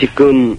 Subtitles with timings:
[0.00, 0.56] 지금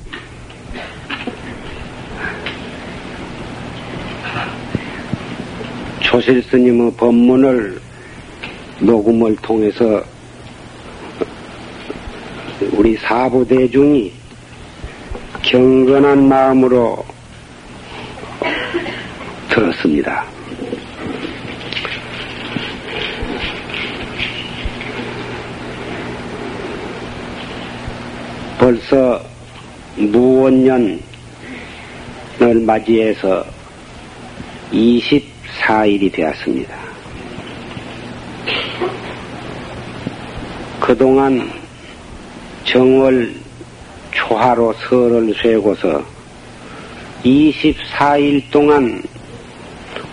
[6.00, 7.82] 조실 스님의 법문을
[8.82, 10.04] 녹음을 통해서
[12.73, 14.14] 우리 사부 대중이
[15.42, 17.04] 경건한 마음으로
[19.50, 20.23] 들었습니다.
[28.60, 29.31] 벌써
[29.97, 31.00] 무원년을
[32.66, 33.45] 맞이해서
[34.72, 36.75] 24일이 되었습니다.
[40.80, 41.50] 그동안
[42.64, 43.33] 정월
[44.11, 46.03] 초하로 설을 쇠고서
[47.23, 49.02] 24일 동안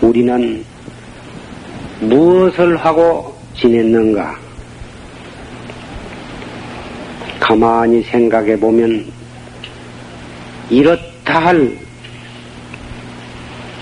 [0.01, 0.63] 우리는
[2.01, 4.37] 무엇을 하고 지냈는가?
[7.39, 9.18] 가만히 생각해 보면
[10.69, 11.77] 이렇다 할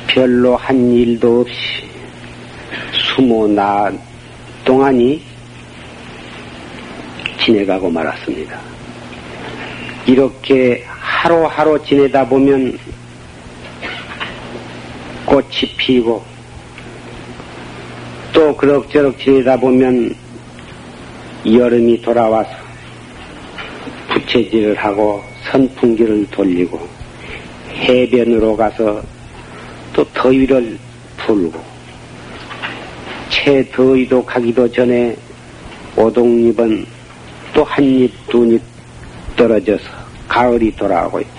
[0.07, 1.53] 별로 한 일도 없이
[2.93, 3.91] 수모 나
[4.63, 5.21] 동안이
[7.43, 8.59] 지내가고 말았습니다.
[10.05, 12.77] 이렇게 하루하루 지내다 보면
[15.25, 16.23] 꽃이 피고
[18.31, 20.15] 또 그럭저럭 지내다 보면
[21.45, 22.49] 여름이 돌아와서
[24.09, 26.79] 부채질을 하고 선풍기를 돌리고
[27.73, 29.01] 해변으로 가서
[29.93, 30.77] 또 더위를
[31.17, 31.59] 풀고
[33.29, 35.15] 채 더위도 가기도 전에
[35.95, 36.85] 오동잎은
[37.53, 38.61] 또한 입, 두입
[39.35, 39.83] 떨어져서
[40.27, 41.37] 가을이 돌아오고 있고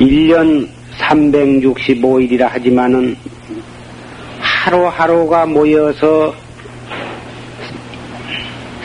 [0.00, 3.16] 1년 365일이라 하지만은
[4.40, 6.34] 하루하루가 모여서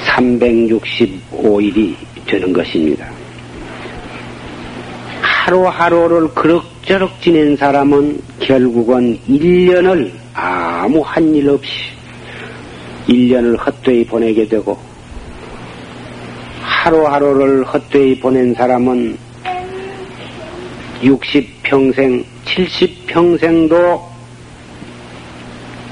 [0.05, 3.22] 365일이 되는 것입니다.
[5.43, 11.69] 하루하루를 그럭저럭 지낸 사람은 결국은 1년을 아무 한 일 없이
[13.09, 14.79] 1년을 헛되이 보내게 되고
[16.61, 19.17] 하루하루를 헛되이 보낸 사람은
[21.01, 24.01] 60평생, 70평생도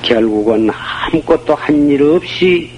[0.01, 2.72] 결국은 아무것도 한 일 없이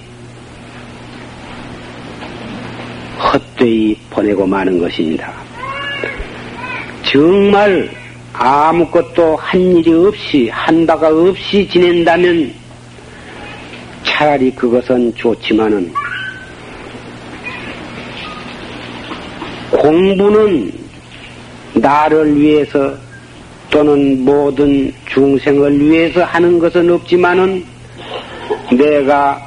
[3.20, 5.53] 헛되이 보내고 마는 것입니다.
[7.14, 7.92] 정말
[8.34, 12.52] 아무것도 한 일이 없이, 한 바가 없이 지낸다면
[14.04, 15.94] 차라리 그것은 좋지만은
[19.70, 20.74] 공부는
[21.76, 22.96] 나를 위해서
[23.70, 27.64] 또는 모든 중생을 위해서 하는 것은 없지만은
[28.76, 29.40] 내가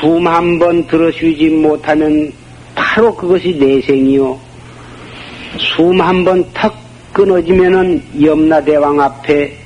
[0.00, 2.32] 숨 한 번 들어쉬지 못하면
[2.74, 4.49] 바로 그것이 내생이요.
[5.76, 6.74] 숨 한번턱
[7.12, 9.56] 끊어지면은 염라대왕 앞에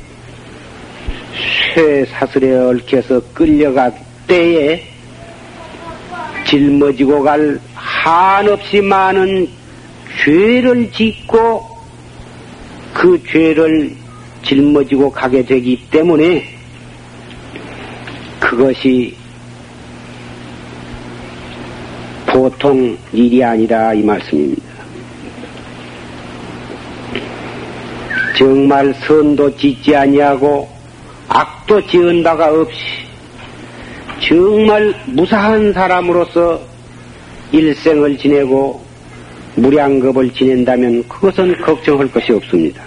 [1.74, 3.92] 쇠 사슬에 얽혀서 끌려갈
[4.26, 4.82] 때에
[6.46, 9.48] 짊어지고 갈 한없이 많은
[10.24, 11.64] 죄를 짓고
[12.92, 13.94] 그 죄를
[14.42, 16.44] 짊어지고 가게 되기 때문에
[18.38, 19.16] 그것이
[22.26, 24.73] 보통 일이 아니라 이 말씀입니다.
[28.36, 30.68] 정말 선도 짓지 아니하고
[31.28, 32.78] 악도 지은 바가 없이
[34.20, 36.60] 정말 무사한 사람으로서
[37.52, 38.82] 일생을 지내고
[39.56, 42.82] 무량겁을 지낸다면 그것은 걱정할 것이 없습니다.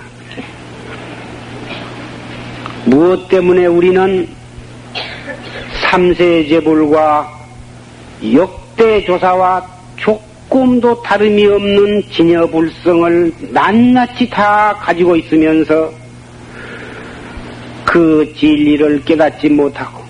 [2.86, 4.28] 무엇 때문에 우리는
[5.90, 7.38] 삼세제불과
[8.34, 9.66] 역대조사와
[10.58, 15.94] 조금도 다름이 없는 진여불성을 낱낱이 다 가지고 있으면서
[17.86, 20.04] 그 진리를 깨닫지 못하고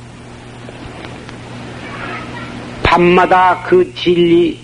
[2.81, 4.57] 밤마다 그 진리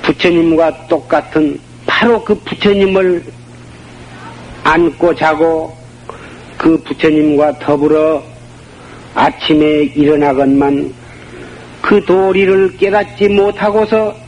[0.00, 3.22] 부처님과 똑같은 바로 그 부처님을
[4.62, 5.76] 안고 자고
[6.56, 8.22] 그 부처님과 더불어
[9.14, 10.94] 아침에 일어나건만
[11.82, 14.23] 그 도리를 깨닫지 못하고서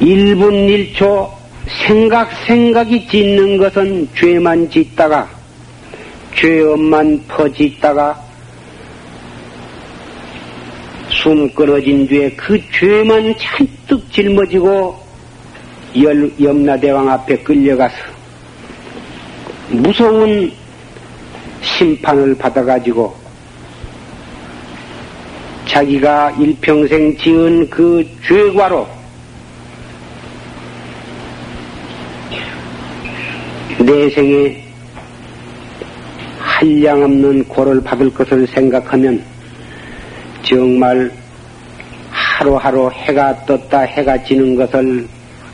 [0.00, 1.30] 1분 1초
[1.86, 5.28] 생각 생각이 짓는 것은 죄만 짓다가
[6.34, 8.20] 죄업만 퍼짓다가
[11.08, 14.98] 숨 끊어진 뒤에 그 죄만 잔뜩 짊어지고
[16.02, 17.94] 열, 염라대왕 앞에 끌려가서
[19.70, 20.52] 무서운
[21.62, 23.14] 심판을 받아가지고
[25.66, 28.93] 자기가 일평생 지은 그 죄과로
[33.84, 34.62] 내 생에
[36.38, 39.22] 한량없는 고를 받을 것을 생각하면
[40.42, 41.10] 정말
[42.10, 45.06] 하루하루 해가 떴다 해가 지는 것을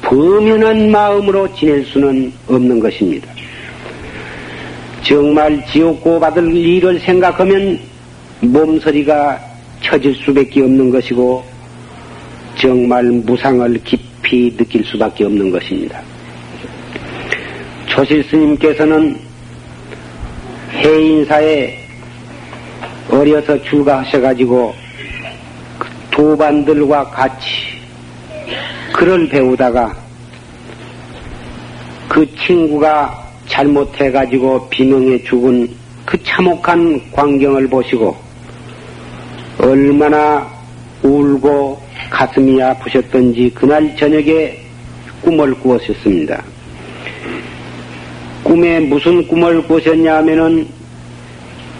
[0.02, 3.28] 범연한 마음으로 지낼 수는 없는 것입니다.
[5.02, 7.80] 정말 지옥고 받을 일을 생각하면
[8.40, 9.40] 몸서리가
[9.82, 11.42] 처질 수밖에 없는 것이고
[12.56, 16.00] 정말 무상을 깊이 느낄 수밖에 없는 것입니다.
[17.90, 19.18] 조실 스님께서는
[20.72, 21.76] 해인사에
[23.10, 24.72] 어려서 출가하셔가지고
[25.78, 27.46] 그 도반들과 같이
[28.92, 29.92] 글을 배우다가
[32.08, 35.68] 그 친구가 잘못해가지고 비명에 죽은
[36.06, 38.16] 그 참혹한 광경을 보시고
[39.58, 40.48] 얼마나
[41.02, 44.58] 울고 가슴이 아프셨던지 그날 저녁에
[45.22, 46.49] 꿈을 꾸었었습니다.
[48.50, 50.66] 꿈에 무슨 꿈을 꾸셨냐 하면은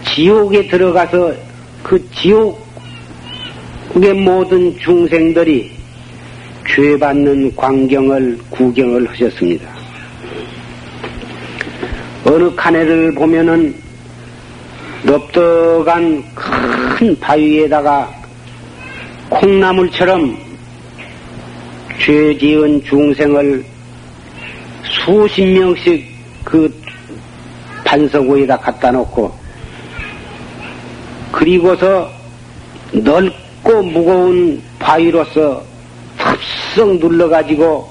[0.07, 1.33] 지옥에 들어가서
[1.83, 5.69] 그 지옥의 모든 중생들이
[6.65, 9.67] 죄받는 광경을 구경을 하셨습니다.
[12.23, 13.75] 어느 칸에를 보면은
[15.03, 18.13] 넓적한 큰 바위에다가
[19.27, 20.37] 콩나물처럼
[21.99, 23.61] 죄 지은 중생을
[24.83, 26.10] 수십 명씩
[26.43, 26.73] 그
[27.83, 29.33] 반석 위에다 갖다 놓고
[31.31, 32.09] 그리고서
[32.91, 35.63] 넓고 무거운 바위로서
[36.17, 37.89] 탑썩 눌러가지고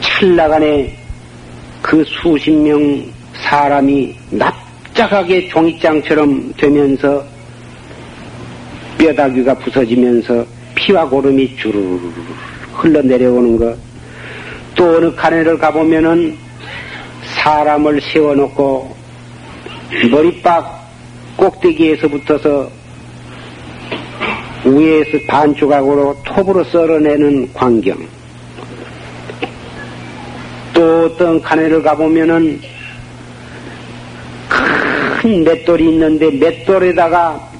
[0.00, 0.96] 찰나간에
[1.82, 3.04] 그 수십 명
[3.44, 7.24] 사람이 납작하게 종이장처럼 되면서
[8.98, 10.44] 뼈다귀가 부서지면서
[10.74, 11.98] 피와 고름이 주르르
[12.74, 13.87] 흘러내려오는 것.
[14.78, 16.38] 또 어느 칸에를 가보면은
[17.34, 18.94] 사람을 세워놓고
[20.12, 20.88] 머리박
[21.36, 22.70] 꼭대기에서붙어서
[24.64, 27.98] 위에서 반 조각으로 톱으로 썰어내는 광경.
[30.72, 32.60] 또 어떤 칸에를 가보면은
[34.48, 37.50] 큰 맷돌이 있는데 맷돌에다가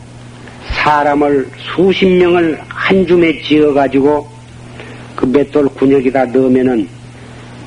[0.84, 4.28] 사람을 수십 명을 한 줌에 지어가지고
[5.16, 6.97] 그 맷돌 군역에다 넣으면은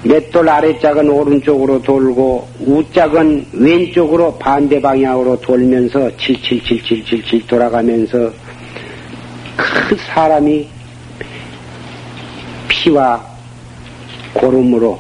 [0.04, 8.32] 맷돌 아래짝은 오른쪽으로 돌고 우짝은 왼쪽으로 반대 방향으로 돌면서 칠칠칠칠칠칠 돌아가면서
[9.56, 10.68] 그 사람이
[12.68, 13.24] 피와
[14.34, 15.00] 고름으로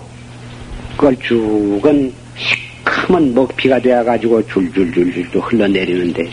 [0.98, 6.30] 껄쭉은 시커먼 먹피가 되어가지고 줄줄줄줄 또 흘러내리는데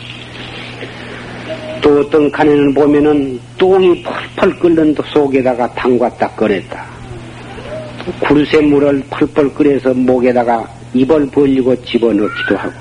[1.81, 6.98] 또 어떤 칸에는 보면은 똥이 펄펄 끓는 속에다가 담갔다 꺼냈다.
[8.21, 12.75] 굴새물을 펄펄 끓여서 목에다가 입을 벌리고 집어넣기도 하고.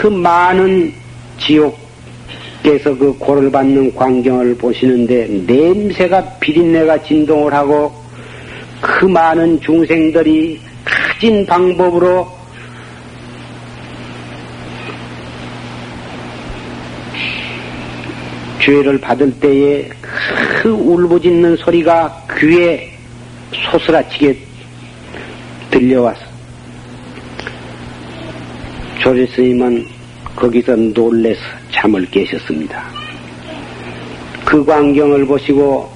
[0.00, 0.92] 그 많은
[1.38, 7.92] 지옥에서 그 고를 받는 광경을 보시는데 냄새가 비린내가 진동을 하고
[8.80, 12.26] 그 많은 중생들이 가진 방법으로
[18.60, 19.88] 죄를 받을 때에
[20.62, 22.91] 그 울부짖는 소리가 귀에
[23.70, 24.38] 소스라치게
[25.70, 26.20] 들려와서
[29.00, 29.86] 조리 스님은
[30.36, 31.40] 거기서 놀래서
[31.72, 32.84] 잠을 깨셨습니다.
[34.44, 35.90] 그 광경을 보시고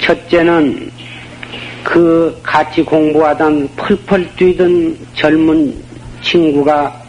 [0.00, 0.90] 첫째는
[1.84, 5.74] 그 같이 공부하던 펄펄 뛰던 젊은
[6.22, 7.02] 친구가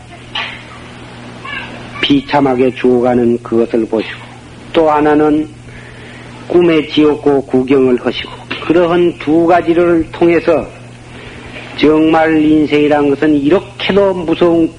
[2.02, 4.20] 비참하게 죽어가는 그것을 보시고
[4.74, 5.48] 또 하나는
[6.48, 10.66] 꿈의 지옥고 구경을 하시고 그러한 두 가지를 통해서
[11.78, 14.72] 정말 인생이란 것은 이렇게도 무서운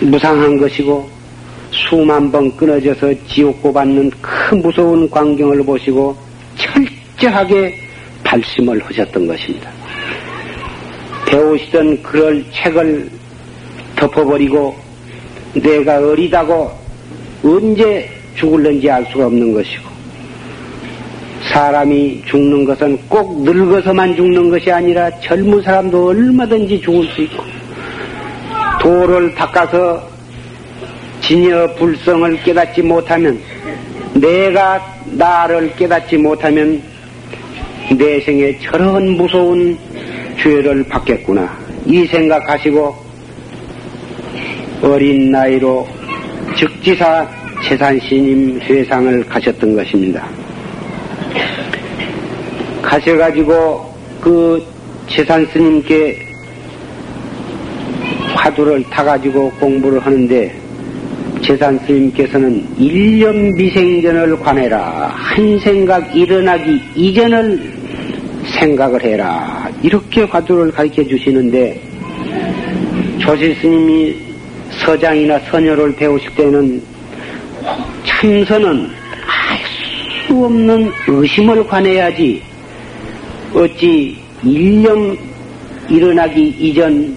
[0.00, 1.08] 무상한 것이고
[1.70, 6.16] 수만 번 끊어져서 지옥고 받는 그 무서운 광경을 보시고
[6.56, 7.74] 철저하게
[8.22, 9.70] 발심을 하셨던 것입니다.
[11.26, 13.10] 배우시던 그럴 책을
[13.96, 14.74] 덮어버리고
[15.54, 16.70] 내가 어리다고
[17.42, 19.91] 언제 죽을는지 알 수가 없는 것이고
[21.52, 27.42] 사람이 죽는 것은 꼭 늙어서만 죽는 것이 아니라 젊은 사람도 얼마든지 죽을 수 있고
[28.80, 30.02] 도를 닦아서
[31.20, 33.38] 진여 불성을 깨닫지 못하면
[34.14, 34.80] 내가
[35.12, 36.82] 나를 깨닫지 못하면
[37.98, 39.78] 내 생에 저런 무서운
[40.40, 41.54] 죄를 받겠구나
[41.84, 42.96] 이 생각하시고
[44.82, 45.86] 어린 나이로
[46.56, 47.28] 즉지사
[47.62, 50.41] 재산신임 회상을 가셨던 것입니다.
[52.82, 54.62] 가셔가지고 그
[55.08, 56.18] 재산 스님께
[58.34, 60.54] 화두를 타가지고 공부를 하는데
[61.42, 65.12] 재산 스님께서는 일년 미생전을 관해라.
[65.14, 67.72] 한 생각 일어나기 이전을
[68.60, 69.68] 생각을 해라.
[69.82, 71.80] 이렇게 화두를 가르쳐 주시는데
[73.18, 74.16] 조실 스님이
[74.84, 76.82] 서장이나 선녀를 배우실 때는
[78.04, 79.01] 참선은 알
[80.42, 82.42] 수 없는 의심을 관해야지
[83.54, 85.16] 어찌 일념
[85.88, 87.16] 일어나기 이전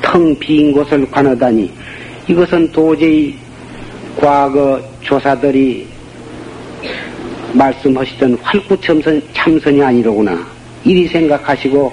[0.00, 1.72] 텅 빈 곳을 관하다니
[2.28, 3.34] 이것은 도저히
[4.16, 5.88] 과거 조사들이
[7.52, 10.46] 말씀하시던 활구참선 참선이 아니로구나.
[10.84, 11.92] 이리 생각하시고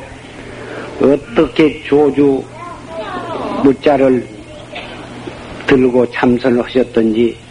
[1.01, 2.43] 어떻게 조주
[3.63, 4.23] 무자를
[5.65, 7.42] 들고 참선을 하셨던지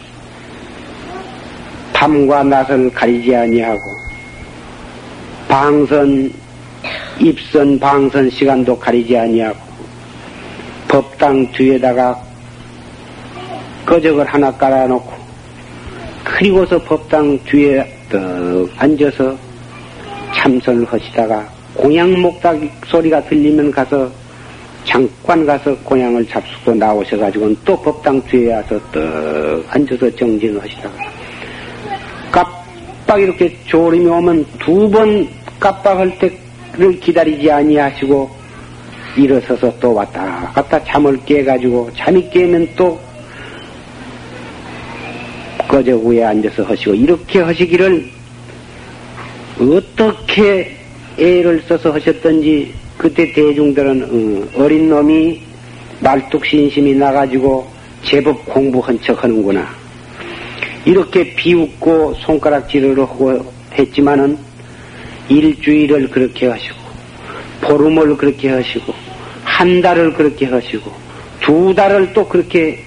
[2.03, 3.79] 밤과 낮을 가리지 아니하고
[5.47, 6.33] 방선
[7.17, 9.57] 입선 방선 시간도 가리지 아니하고
[10.89, 12.21] 법당 뒤에다가
[13.85, 15.13] 거적을 하나 깔아놓고
[16.25, 19.37] 그리고서 법당 뒤에 떡 앉아서
[20.35, 24.11] 참선을 하시다가 공양 목닭 소리가 들리면 가서
[24.83, 31.12] 잠깐 가서 공양을 잡수고 나오셔가지고는 또 법당 뒤에 와서 떡 앉아서 정진을 하시다가
[33.13, 35.27] 깜빡 이렇게 졸음이 오면 두 번
[35.59, 38.29] 깜빡할 때를 기다리지 아니하시고
[39.15, 42.99] 일어서서 또 왔다 갔다 잠을 깨가지고 잠이 깨면 또
[45.67, 48.09] 거저 위에 앉아서 하시고 이렇게 하시기를
[49.59, 50.75] 어떻게
[51.19, 55.41] 애를 써서 하셨던지 그때 대중들은 어, 린 놈이
[55.99, 57.67] 말뚝 신심이 나가지고
[58.03, 59.82] 제법 공부한 척 하는구나.
[60.85, 64.37] 이렇게 비웃고 손가락질을 하고 했지만은
[65.29, 66.75] 일주일을 그렇게 하시고
[67.61, 68.93] 보름을 그렇게 하시고
[69.43, 70.91] 한 달을 그렇게 하시고
[71.39, 72.79] 두 달을 또 그렇게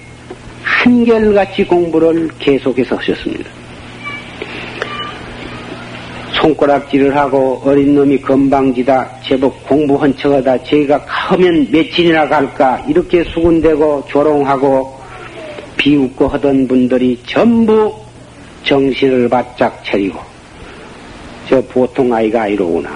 [0.63, 3.49] 한결같이 공부를 계속해서 하셨습니다.
[6.33, 14.96] 손가락질을 하고 어린 놈이 건방지다, 제법 공부한 척하다, 제가 가면 며칠이나 갈까, 이렇게 수군대고 조롱하고
[15.77, 17.93] 비웃고 하던 분들이 전부
[18.63, 20.19] 정신을 바짝 차리고,
[21.47, 22.89] 저 보통 아이가 아니로구나.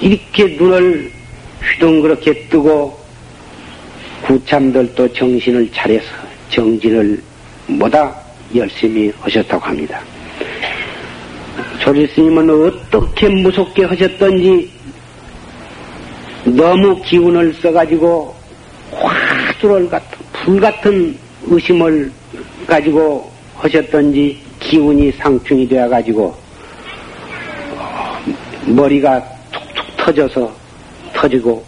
[0.00, 1.10] 이렇게 눈을
[1.60, 2.98] 휘둥 그렇게 뜨고,
[4.22, 6.06] 구참들도 정신을 차려서
[6.50, 7.22] 정진을
[7.66, 8.14] 뭐다
[8.54, 10.00] 열심히 하셨다고 합니다.
[11.80, 14.70] 조리스님은 어떻게 무섭게 하셨던지
[16.44, 18.34] 너무 기운을 써가지고
[18.92, 21.18] 화두를 같은 불 같은
[21.50, 22.10] 의심을
[22.66, 26.36] 가지고 하셨던지 기운이 상충이 되어 가지고
[28.66, 30.52] 머리가 툭툭 터져서
[31.14, 31.64] 터지고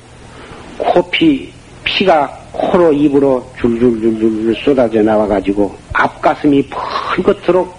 [0.78, 1.52] 코피
[1.84, 6.68] 피가 코로 입으로 줄줄줄줄 쏟아져 나와 가지고 앞가슴이
[7.16, 7.74] 펄것도록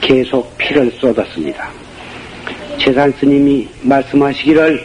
[0.00, 1.70] 계속 피를 쏟았습니다.
[2.78, 4.82] 재산 스님이 말씀하시기를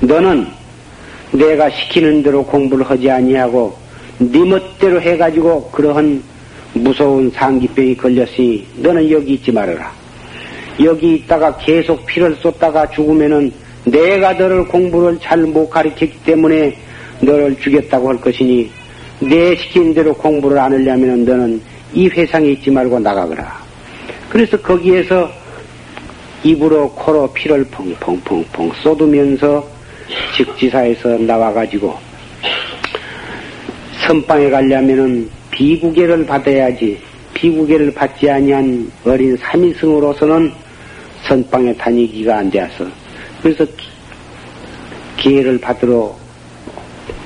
[0.00, 0.46] 너는
[1.32, 3.83] 내가 시키는 대로 공부를 하지 아니하고
[4.18, 6.22] 네 멋대로 해가지고 그러한
[6.74, 9.92] 무서운 상기병이 걸렸으니 너는 여기 있지 말아라.
[10.82, 13.52] 여기 있다가 계속 피를 쏟다가 죽으면은
[13.84, 16.76] 내가 너를 공부를 잘 못 가르쳤기 때문에
[17.20, 18.70] 너를 죽였다고 할 것이니
[19.20, 21.60] 내 시킨 대로 공부를 안 하려면 너는
[21.92, 23.62] 이 회상에 있지 말고 나가거라.
[24.28, 25.30] 그래서 거기에서
[26.42, 29.66] 입으로 코로 피를 펑펑펑펑 쏟으면서
[30.36, 31.96] 직지사에서 나와가지고
[34.06, 36.98] 선방에 가려면은 비구계를 받아야지
[37.32, 40.52] 비구계를 받지 아니한 어린 삼인승으로서는
[41.26, 42.86] 선방에 다니기가 안 되어서.
[43.42, 43.66] 그래서
[45.16, 46.14] 기회를 받으러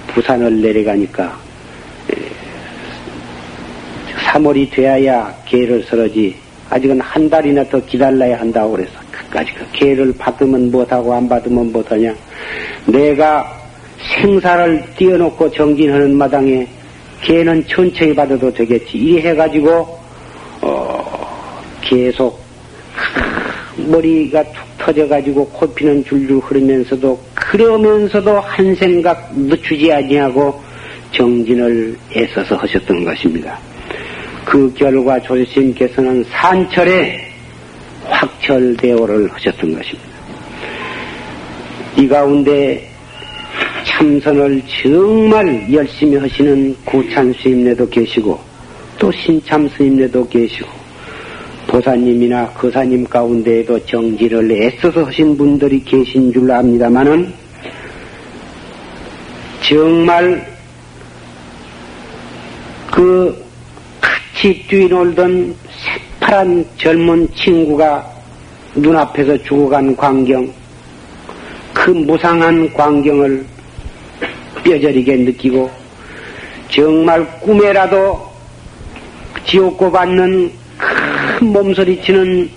[0.08, 1.38] 부산을 내려가니까
[4.26, 6.36] 3월이 돼야 개를 설어지.
[6.70, 12.14] 아직은 한 달이나 더 기다려야 한다고 그래서 끝까지 그 개를 받으면 못하고 안 받으면 못하냐.
[12.86, 13.57] 내가
[13.98, 16.66] 생사를 띄워놓고 정진하는 마당에
[17.22, 19.98] 개는 천천히 받아도 되겠지 이 해가지고
[20.62, 22.40] 어, 계속
[23.76, 30.62] 머리가 툭 터져가지고 코피는 줄줄 흐르면서도 그러면서도 한 생각 늦추지 아니하고
[31.12, 33.58] 정진을 애써서 하셨던 것입니다.
[34.44, 37.28] 그 결과 조지스님께서는 산철에
[38.04, 40.08] 확철대오를 하셨던 것입니다.
[41.96, 42.87] 이 가운데
[43.98, 48.38] 참선을 정말 열심히 하시는 구찬 스님네도 계시고
[48.96, 50.68] 또 신참 스님네도 계시고
[51.66, 57.32] 보사님이나 거사님 가운데에도 정지를 애써서 하신 분들이 계신 줄 압니다만은
[59.68, 60.46] 정말
[62.92, 63.44] 그
[64.00, 65.56] 같이 뛰놀던
[66.20, 68.08] 새파란 젊은 친구가
[68.76, 70.48] 눈앞에서 죽어간 광경,
[71.74, 73.57] 그 무상한 광경을
[74.68, 75.70] 뼈저리게 느끼고
[76.68, 78.28] 정말 꿈에라도
[79.46, 82.50] 지옥고 받는 큰 몸소리치는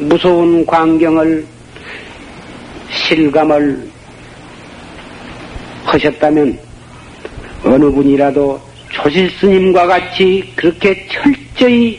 [0.00, 1.46] 무서운 광경을
[2.90, 3.88] 실감을
[5.86, 6.58] 하셨다면
[7.64, 11.98] 어느 분이라도 조실 스님과 같이 그렇게 철저히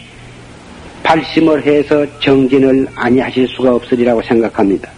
[1.01, 4.89] 발심을 해서 정진을 아니하실 수가 없으리라고 생각합니다.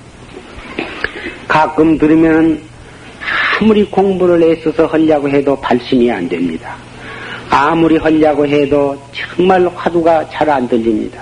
[1.48, 2.62] 가끔 들으면
[3.60, 6.76] 아무리 공부를 애써서 하려고 해도 발심이 안 됩니다.
[7.50, 11.22] 아무리 하려고 해도 정말 화두가 잘 안 들립니다.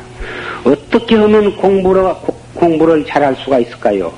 [0.65, 2.13] 어떻게 하면 공부를,
[2.53, 4.11] 공부를 잘 할 수가 있을까요?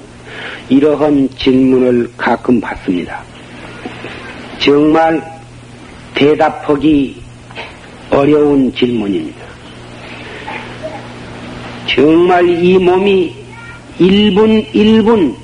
[0.70, 3.22] 이러한 질문을 가끔 받습니다.
[4.60, 5.22] 정말
[6.16, 7.22] 대답하기
[8.10, 9.46] 어려운 질문입니다.
[11.88, 13.36] 정말 이 몸이
[14.00, 15.36] 1분 1분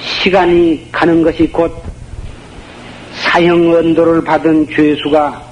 [0.00, 1.72] 시간이 가는 것이 곧
[3.14, 5.42] 사형 언도를 받은 죄수가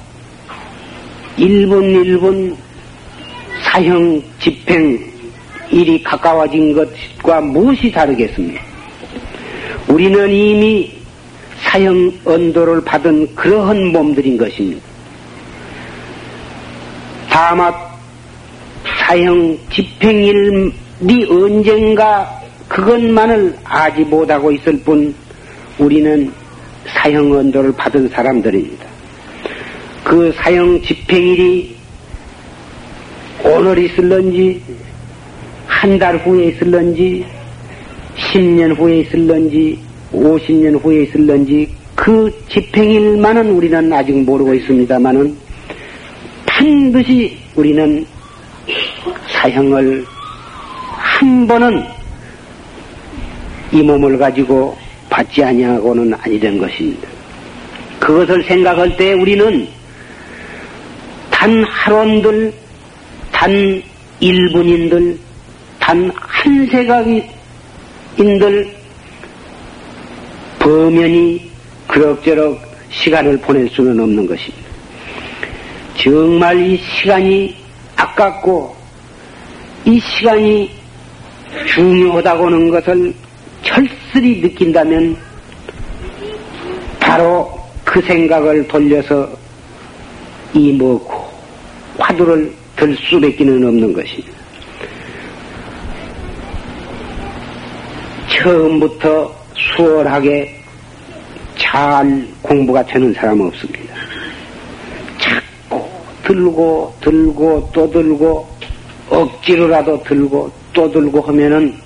[1.39, 2.57] 1분 1분
[3.63, 5.13] 사형 집행
[5.71, 8.63] 일이 가까워진 것과 무엇이 다르겠습니까?
[9.89, 10.93] 우리는 이미
[11.63, 14.81] 사형 언도를 받은 그러한 몸들인 것입니다.
[17.29, 17.75] 다만
[19.01, 22.34] 사형 집행일이 언젠가
[22.69, 25.15] 그것만을 아지 못하고 있을 뿐
[25.79, 26.33] 우리는
[26.87, 28.87] 사형 언도를 받은 사람들입니다.
[30.05, 31.77] 그 사형 집행일이
[33.45, 34.63] 오늘 있을런지
[35.67, 37.27] 한 달 후에 있을런지
[38.17, 39.79] 10년 후에 있을런지
[40.13, 45.37] 50년 후에 있을런지 그 집행일만은 우리는 아직 모르고 있습니다만은
[46.47, 48.07] 반드시 우리는
[49.29, 50.05] 사형을
[50.97, 51.85] 한 번은
[53.75, 54.77] 이 몸을 가지고
[55.11, 57.09] 받지 아니하고는 아니된 것입니다.
[58.01, 59.69] 그것을 생각할 때 우리는
[61.31, 62.53] 단 하론들,
[63.33, 63.83] 단
[64.21, 65.19] 1분인들,
[65.81, 66.11] 단
[66.45, 68.69] 한 세각인들
[70.59, 71.51] 범연히
[71.87, 72.61] 그럭저럭
[72.91, 74.69] 시간을 보낼 수는 없는 것입니다.
[75.97, 77.57] 정말 이 시간이
[77.97, 78.77] 아깝고
[79.87, 80.71] 이 시간이
[81.75, 83.15] 중요하다고 하는 것을
[83.65, 85.17] 철스리 느낀다면
[87.01, 87.53] 바로
[87.85, 89.29] 그 생각을 돌려서
[90.53, 91.25] 이 뭐고
[91.99, 94.33] 화두를 들 수밖에 는 없는 것입니다.
[98.29, 100.61] 처음부터 수월하게
[101.57, 103.95] 잘 공부가 되는 사람은 없습니다.
[105.19, 105.89] 자꾸
[106.25, 108.49] 들고 들고 또 들고
[109.09, 111.84] 억지로라도 들고 또 들고 하면은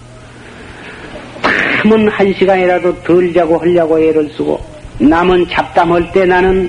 [1.85, 4.61] 남은 한 시간이라도 덜 자고 하려고 애를 쓰고
[4.99, 6.69] 남은 잡담할 때 나는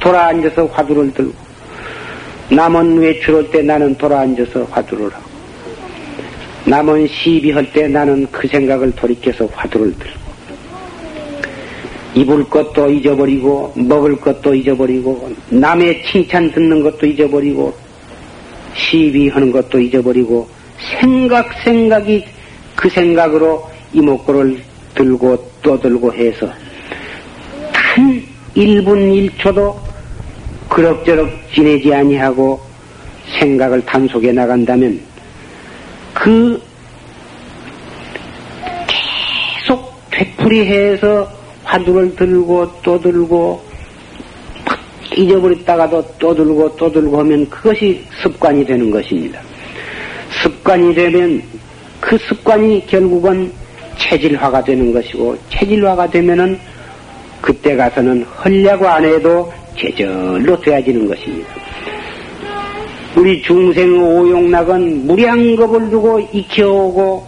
[0.00, 1.32] 돌아앉아서 화두를 들고
[2.50, 5.30] 남은 외출할 때 나는 돌아앉아서 화두를 하고
[6.64, 10.20] 남은 시비할 때 나는 그 생각을 돌이켜서 화두를 들고
[12.14, 17.72] 입을 것도 잊어버리고 먹을 것도 잊어버리고 남의 칭찬 듣는 것도 잊어버리고
[18.74, 20.48] 시비하는 것도 잊어버리고
[20.98, 22.24] 생각 생각이
[22.74, 24.60] 그 생각으로 이목구를
[24.94, 26.48] 들고 또 들고 해서
[27.72, 28.22] 단
[28.54, 29.76] 1분 1초도
[30.68, 32.60] 그럭저럭 지내지 아니하고
[33.38, 35.00] 생각을 단속해 나간다면
[36.14, 36.60] 그
[38.86, 41.30] 계속 되풀이해서
[41.64, 43.70] 화두를 들고 또 들고
[45.16, 49.40] 잊어버렸다가도 또 들고 또 들고 하면 그것이 습관이 되는 것입니다.
[50.42, 51.42] 습관이 되면
[52.00, 53.52] 그 습관이 결국은
[54.00, 56.58] 체질화가 되는 것이고 체질화가 되면은
[57.40, 61.48] 그때 가서는 헐려고 안 해도 제절로 되어지는 것입니다.
[63.16, 67.26] 우리 중생 오용락은 무량겁을 두고 익혀오고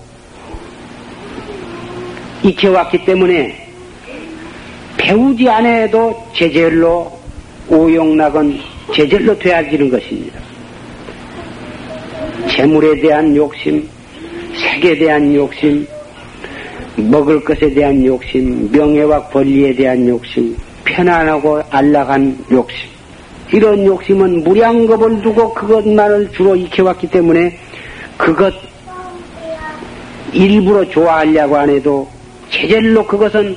[2.44, 3.62] 익혀왔기 때문에
[4.96, 7.12] 배우지 않아도 제절로
[7.68, 8.60] 오용락은
[8.94, 10.38] 제절로 되어지는 것입니다.
[12.48, 13.88] 재물에 대한 욕심,
[14.54, 15.86] 색에 대한 욕심,
[16.96, 22.88] 먹을 것에 대한 욕심, 명예와 권리에 대한 욕심, 편안하고 안락한 욕심.
[23.52, 27.58] 이런 욕심은 무량겁을 두고 그것만을 주로 익혀왔기 때문에
[28.16, 28.52] 그것
[30.32, 32.08] 일부러 좋아하려고 안 해도
[32.50, 33.54] 제절로 그것은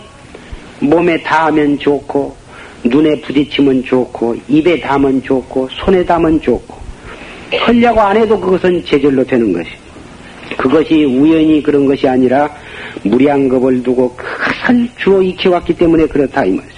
[0.79, 2.35] 몸에 닿으면 좋고
[2.83, 6.75] 눈에 부딪히면 좋고 입에 담으면 좋고 손에 담으면 좋고
[7.51, 9.69] 하려고 안 해도 그것은 제절로 되는 것이
[10.57, 12.49] 그것이 우연히 그런 것이 아니라
[13.05, 16.75] 무량겁을 두고 그것을 주로 익혀왔기 때문에 그렇다 이 말이죠.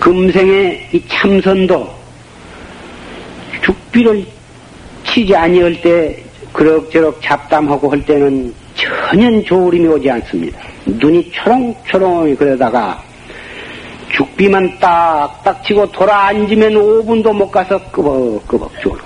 [0.00, 1.88] 금생의 이 참선도
[3.62, 4.24] 죽비를
[5.04, 10.60] 치지 아니할 때 그럭저럭 잡담하고 할 때는 전혀 조울임이 오지 않습니다.
[10.86, 13.02] 눈이 초롱초롱 그러다가
[14.12, 18.96] 죽비만 딱딱 치고 돌아 앉으면 5분도 못 가서 끄벅끄벅 졸어.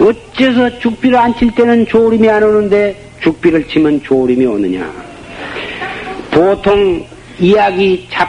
[0.00, 4.90] 어째서 죽비를 안 칠 때는 조울임이 안 오는데 죽비를 치면 조울임이 오느냐.
[6.30, 7.04] 보통
[7.38, 8.28] 이야기 잡,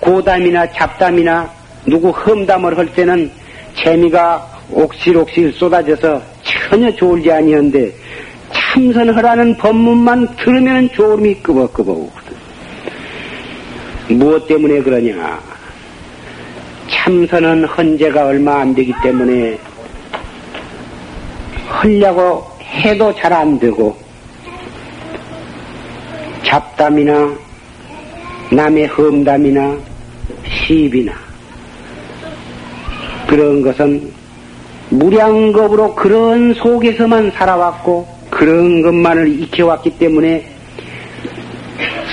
[0.00, 1.50] 고담이나 잡담이나
[1.86, 3.30] 누구 험담을 할 때는
[3.76, 7.92] 재미가 옥실옥실 쏟아져서 전혀 좋을지 아니었는데
[8.52, 12.36] 참선하라는 법문만 들으면 졸음이 끄벅끄벅 오거든.
[14.18, 15.40] 무엇 때문에 그러냐?
[16.88, 19.58] 참선은 헌재가 얼마 안 되기 때문에
[21.66, 23.96] 하려고 해도 잘 안 되고
[26.46, 27.34] 잡담이나
[28.52, 29.76] 남의 험담이나
[30.44, 31.12] 시비나
[33.26, 34.12] 그런 것은
[34.90, 40.46] 무량겁으로 그런 속에서만 살아왔고 그런 것만을 익혀왔기 때문에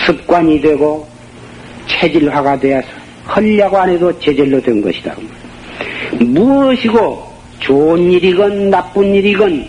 [0.05, 1.07] 습관이 되고
[1.87, 2.87] 체질화가 되어서
[3.35, 5.15] 헐려고 안 해도 제절로 된 것이다.
[6.19, 9.65] 무엇이고 좋은 일이건 나쁜 일이건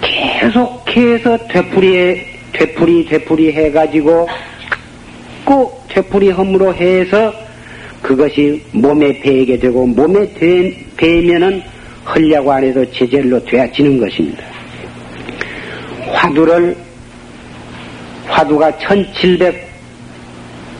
[0.00, 4.28] 계속해서 되풀이 되풀이 되풀이 해가지고
[5.44, 7.32] 꼭 되풀이 험으로 해서
[8.02, 10.28] 그것이 몸에 배게 되고 몸에
[10.96, 11.62] 배면은
[12.04, 14.44] 헐려고 안 해도 제절로 되어지는 것입니다.
[16.08, 16.76] 화두를
[18.26, 19.68] 화두가 1700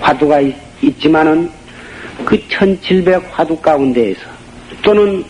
[0.01, 1.49] 화두가 있, 있지만은
[2.25, 4.21] 그 1700 화두 가운데에서
[4.83, 5.25] 또는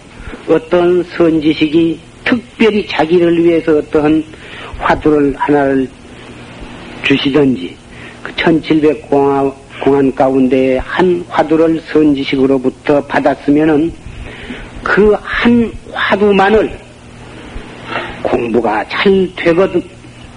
[0.48, 4.24] 어떤 선지식이 특별히 자기를 위해서 어떠한
[4.78, 5.88] 화두를 하나를
[7.02, 7.76] 주시든지
[8.22, 9.50] 그 1700 공화,
[9.82, 13.92] 공안 가운데 한 화두를 선지식으로부터 받았으면은
[14.82, 16.78] 그 한 화두만을
[18.22, 19.82] 공부가 잘 되거든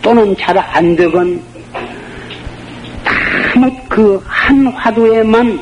[0.01, 1.41] 또는 잘 안 되건
[3.53, 5.59] 다못 그 한 화두에만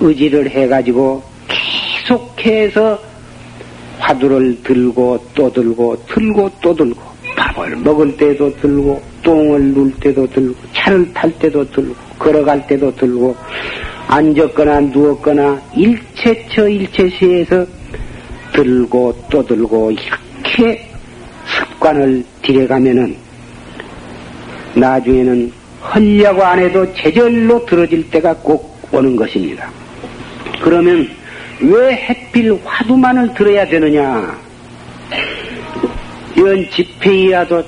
[0.00, 2.98] 의지를 해가지고 계속해서
[3.98, 7.00] 화두를 들고 또 들고 들고 또 들고
[7.36, 13.36] 밥을 먹을 때도 들고 똥을 눌 때도 들고 차를 탈 때도 들고 걸어갈 때도 들고
[14.06, 17.66] 앉았거나 누웠거나 일체처 일체시에서
[18.52, 20.88] 들고 또 들고 이렇게
[21.44, 23.16] 습관을 들여가면은
[24.74, 25.52] 나중에는
[25.92, 29.68] 헐려고 안 해도 제절로 들어질 때가 꼭 오는 것입니다.
[30.62, 31.08] 그러면
[31.60, 34.38] 왜 햇필 화두만을 들어야 되느냐?
[36.36, 37.64] 이런 집행이라도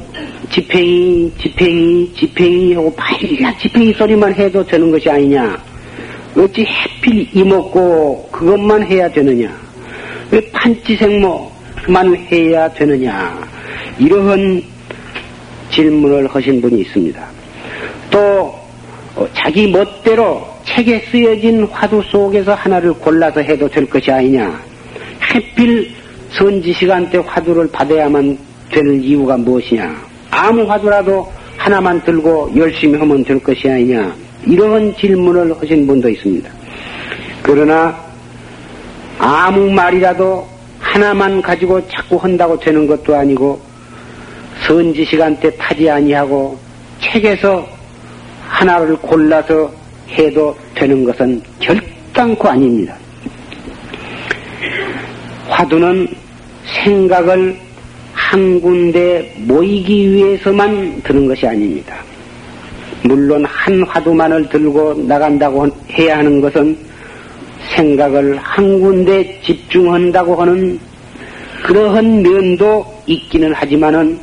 [0.51, 5.63] 집행이 집행이 집행이 하고 반짝 집행이 소리만 해도 되는 것이 아니냐?
[6.37, 9.55] 어찌 햇필 이먹고 그것만 해야 되느냐?
[10.31, 13.39] 왜 판치생모만 해야 되느냐?
[13.99, 14.63] 이러한
[15.71, 17.27] 질문을 하신 분이 있습니다.
[18.11, 18.55] 또
[19.17, 24.61] 어, 자기 멋대로 책에 쓰여진 화두 속에서 하나를 골라서 해도 될 것이 아니냐.
[25.35, 25.91] 해필
[26.31, 28.39] 선지 시간 때 화두를 받아야만
[28.71, 30.08] 되는 이유가 무엇이냐.
[30.31, 34.15] 아무 화두라도 하나만 들고 열심히 하면 될 것이 아니냐.
[34.47, 36.51] 이런 질문을 하신 분도 있습니다.
[37.43, 37.99] 그러나
[39.19, 40.49] 아무 말이라도
[40.81, 43.61] 하나만 가지고 자꾸 한다고 되는 것도 아니고
[44.67, 46.59] 선지 시간 때 타지 아니하고
[47.01, 47.67] 책에서
[48.47, 49.73] 하나를 골라서
[50.11, 52.95] 해도 되는 것은 결단코 아닙니다.
[55.49, 56.09] 화두는
[56.85, 57.59] 생각을
[58.29, 61.97] 한 군데 모이기 위해서만 드는 것이 아닙니다.
[63.03, 66.77] 물론 한 화두만을 들고 나간다고 해야 하는 것은
[67.75, 70.79] 생각을 한 군데 집중한다고 하는
[71.63, 74.21] 그러한 면도 있기는 하지만은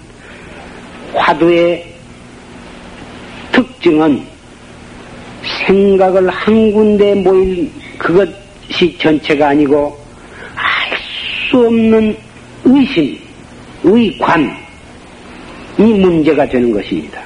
[1.16, 1.92] 화두의
[3.54, 4.24] 특징은
[5.66, 9.98] 생각을 한 군데 모일 그것이 전체가 아니고
[10.56, 10.96] 알
[11.50, 12.16] 수 없는
[12.66, 13.18] 의심,
[13.86, 14.52] 의관,
[15.78, 17.22] 이 문제가 되는 것입니다.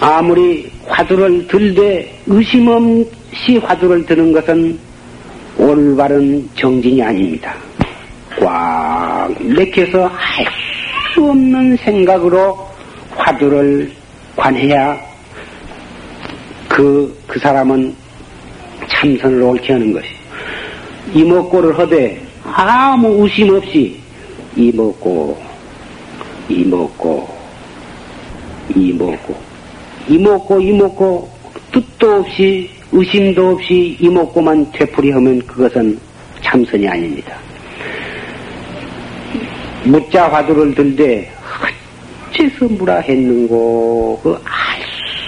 [0.00, 4.78] 아무리 화두를 들되 의심 없이 화두를 드는 것은
[5.58, 7.54] 올바른 정진이 아닙니다.
[8.40, 12.66] 꽉 맥혀서 알수 없는 생각으로
[13.16, 13.90] 화두를
[14.36, 14.96] 관해야
[16.68, 17.94] 그, 그 사람은
[18.88, 20.06] 참선을 옳게 하는 것이.
[21.12, 23.98] 이먹고를 하되 아무 의심 없이
[24.58, 25.38] 이먹고,
[26.48, 27.28] 이먹고,
[28.74, 29.36] 이먹고,
[30.08, 31.30] 이먹고, 이먹고,
[31.72, 35.98] 뜻도 없이, 의심도 없이 이먹고만 되풀이하면 그것은
[36.42, 37.36] 참선이 아닙니다.
[39.84, 41.30] 무자 화두를 들되
[42.30, 44.78] 어째서 무라 했는고 그 알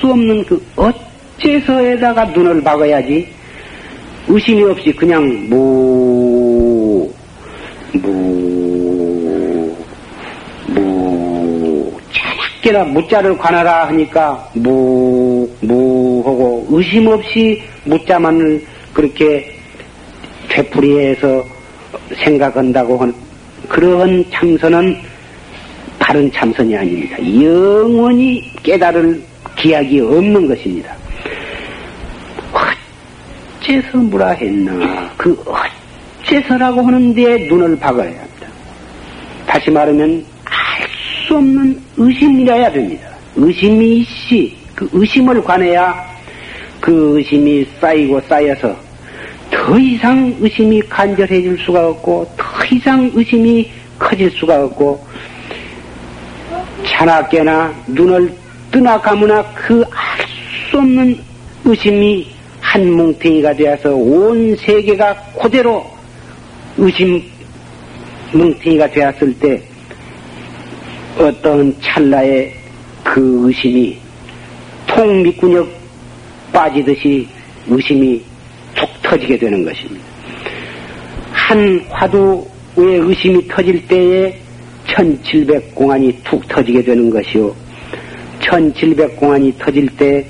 [0.01, 3.29] 수 없는 그 어째서에다가 눈을 박아야지
[4.29, 7.12] 의심이 없이 그냥 무,
[7.93, 8.89] 무,
[12.61, 19.57] 자나깨나 무자를 관하라 하니까 무, 무 하고 의심 없이 무자만을 그렇게
[20.49, 21.44] 되풀이해서
[22.16, 23.14] 생각한다고 하는
[23.68, 24.96] 그러한 참선은
[25.99, 27.16] 바른 참선이 아닙니다.
[27.42, 29.23] 영원히 깨달을
[29.57, 30.94] 기약이 없는 것입니다.
[33.61, 35.11] 어째서 뭐라 했나?
[35.16, 35.37] 그
[36.25, 38.46] 어째서라고 하는데 눈을 박아야 합니다.
[39.46, 40.90] 다시 말하면 알
[41.31, 43.08] 수 없는 의심이라야 됩니다.
[43.36, 45.94] 의심이 있이 그 의심을 관해야
[46.80, 48.74] 그 의심이 쌓이고 쌓여서
[49.50, 55.06] 더 이상 의심이 간절해질 수가 없고 더 이상 의심이 커질 수가 없고
[56.86, 58.32] 자나깨나 눈을
[58.70, 60.30] 뜨나 감으나 그 알
[60.70, 61.18] 수 없는
[61.64, 62.26] 의심이
[62.60, 65.84] 한 뭉탱이가 되어서 온 세계가 그대로
[66.78, 67.20] 의심
[68.32, 69.60] 뭉탱이가 되었을 때
[71.18, 72.55] 어떤 찰나의
[73.03, 73.99] 그 의심이
[74.87, 75.68] 통미꾼역
[76.53, 77.29] 빠지듯이
[77.68, 78.23] 의심이
[78.75, 80.05] 툭 터지게 되는 것입니다.
[81.33, 82.37] 한 화두의
[82.77, 84.38] 의심이 터질 때에
[84.87, 87.55] 1700 공안이 툭 터지게 되는 것이요.
[88.40, 90.27] 1700 공안이 터질 때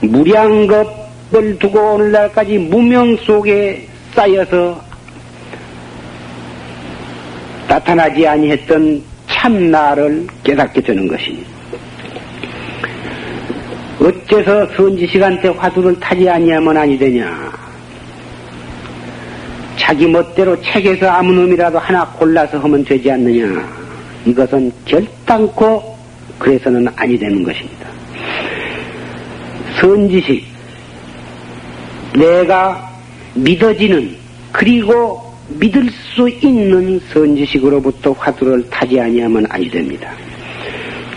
[0.00, 4.82] 무량겁을 두고 오늘날까지 무명 속에 쌓여서
[7.68, 9.02] 나타나지 아니했던
[9.42, 11.50] 참나를 깨닫게 되는 것입니다.
[14.00, 17.52] 어째서 선지식한테 화두를 타지 아니하면 아니 되냐?
[19.76, 23.68] 자기 멋대로 책에서 아무 놈이라도 하나 골라서 하면 되지 않느냐?
[24.26, 25.96] 이것은 결단코
[26.38, 27.88] 그래서는 아니 되는 것입니다.
[29.80, 30.44] 선지식,
[32.14, 32.92] 내가
[33.34, 34.16] 믿어지는
[34.52, 35.21] 그리고
[35.58, 40.12] 믿을 수 있는 선지식으로부터 화두를 타지 아니하면 아니 됩니다.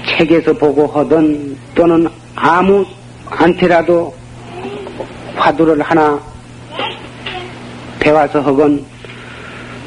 [0.07, 2.85] 책에서 보고 하던 또는 아무
[3.25, 4.13] 한테라도
[5.35, 6.19] 화두를 하나
[7.99, 8.83] 배워서 하건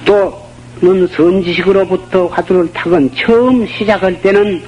[0.04, 4.62] 또는 선지식으로부터 화두를 타건 처음 시작할 때는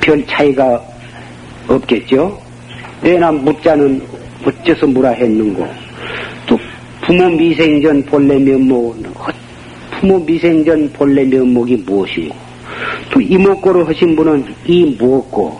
[0.00, 0.82] 별 차이가
[1.68, 2.40] 없겠죠.
[3.02, 4.02] 내나 묻자는
[4.44, 5.87] 어째서 무라 했는고 또
[7.08, 9.02] 부모 미생전 본래 면목은
[9.98, 12.36] 부모 미생전 본래 면목이 무엇이고
[13.10, 15.58] 또 이목고를 하신 분은 이 무엇고?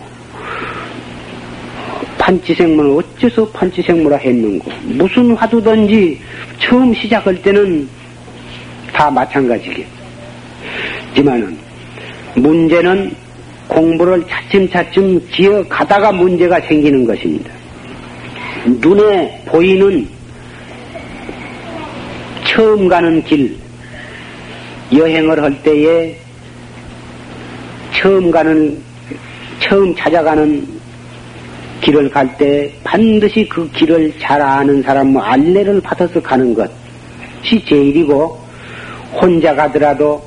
[2.19, 4.69] 판치생문을 어째서 판치생무라 했는고?
[4.89, 6.19] 무슨 화두든지
[6.59, 7.89] 처음 시작할 때는
[8.93, 11.57] 다 마찬가지겠지만은
[12.35, 13.15] 문제는
[13.67, 17.51] 공부를 차츰차츰 지어 가다가 문제가 생기는 것입니다.
[18.65, 20.18] 눈에 보이는
[22.59, 23.55] 처음 가는 길,
[24.93, 26.13] 여행을 할 때에
[27.93, 28.77] 처음 가는,
[29.61, 30.67] 처음 찾아가는
[31.79, 38.37] 길을 갈 때 반드시 그 길을 잘 아는 사람, 뭐 안내를 받아서 가는 것이 제일이고,
[39.13, 40.21] 혼자 가더라도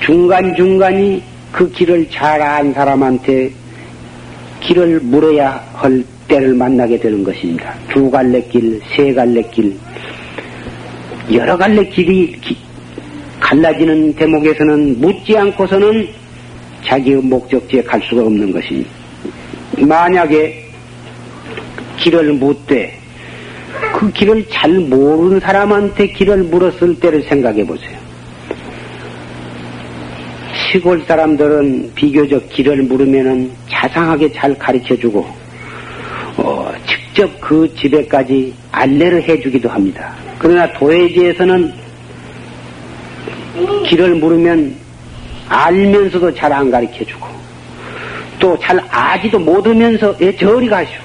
[0.00, 3.50] 중간중간이 그 길을 잘 아는 사람한테
[4.60, 7.74] 길을 물어야 할 때를 만나게 되는 것입니다.
[7.88, 9.78] 두 갈래 길, 세 갈래 길,
[11.32, 12.56] 여러 갈래 길이 기,
[13.40, 16.08] 갈라지는 대목에서는 묻지 않고서는
[16.84, 18.90] 자기의 목적지에 갈 수가 없는 것입니다.
[19.78, 20.64] 만약에
[21.96, 22.98] 길을 묻되
[23.94, 27.98] 그 길을 잘 모르는 사람한테 길을 물었을 때를 생각해 보세요.
[30.70, 35.26] 시골 사람들은 비교적 길을 물으면은 자상하게 잘 가르쳐 주고,
[36.36, 40.23] 어, 직접 그 집에까지 안내를 해 주기도 합니다.
[40.44, 41.72] 그러나 도회지에서는
[43.86, 44.76] 길을 물으면
[45.48, 47.26] 알면서도 잘 안 가르쳐 주고,
[48.38, 51.00] 또 잘 아지도 못하면서, 예, 저리 가시오.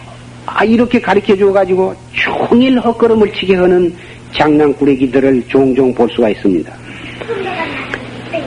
[0.45, 3.95] 아, 이렇게 가르쳐 줘 가지고 종일 헛걸음을 치게 하는
[4.33, 6.73] 장난꾸러기들을 종종 볼 수가 있습니다.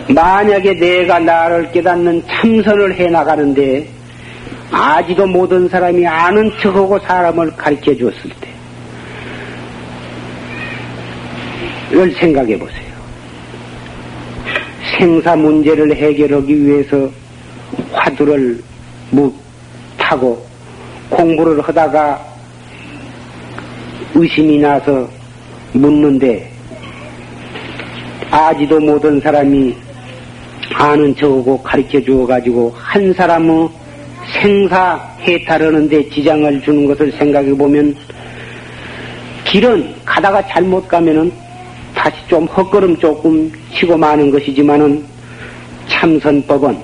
[0.08, 3.88] 만약에 내가 나를 깨닫는 참선을 해 나가는데
[4.70, 8.48] 아지도 못한 사람이 아는 척하고 사람을 가르쳐 주었을 때,
[11.92, 12.92] 이걸 생각해 보세요.
[14.98, 17.10] 생사 문제를 해결하기 위해서
[17.92, 18.58] 화두를
[19.98, 20.42] 타고
[21.10, 22.20] 공부를 하다가
[24.14, 25.08] 의심이 나서
[25.72, 26.50] 묻는데
[28.30, 29.74] 아지도 못한 사람이
[30.74, 33.68] 아는 척하고 가르쳐 주어가지고 한 사람의
[34.40, 37.94] 생사 해탈하는데 지장을 주는 것을 생각해 보면
[39.44, 41.41] 길은 가다가 잘못 가면은
[42.02, 45.04] 다시 좀 헛걸음 조금 치고 마는 것이지만은
[45.86, 46.76] 참선법은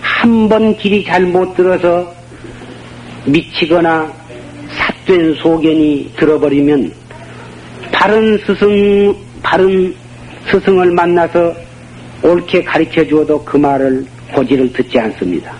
[0.00, 2.10] 한 번 길이 잘못 들어서
[3.26, 4.10] 미치거나
[5.04, 6.90] 삿된 소견이 들어버리면
[7.92, 9.94] 바른 스승, 바른
[10.50, 11.54] 스승을 만나서
[12.22, 15.52] 옳게 가르쳐 주어도 그 말을 고지를 듣지 않습니다.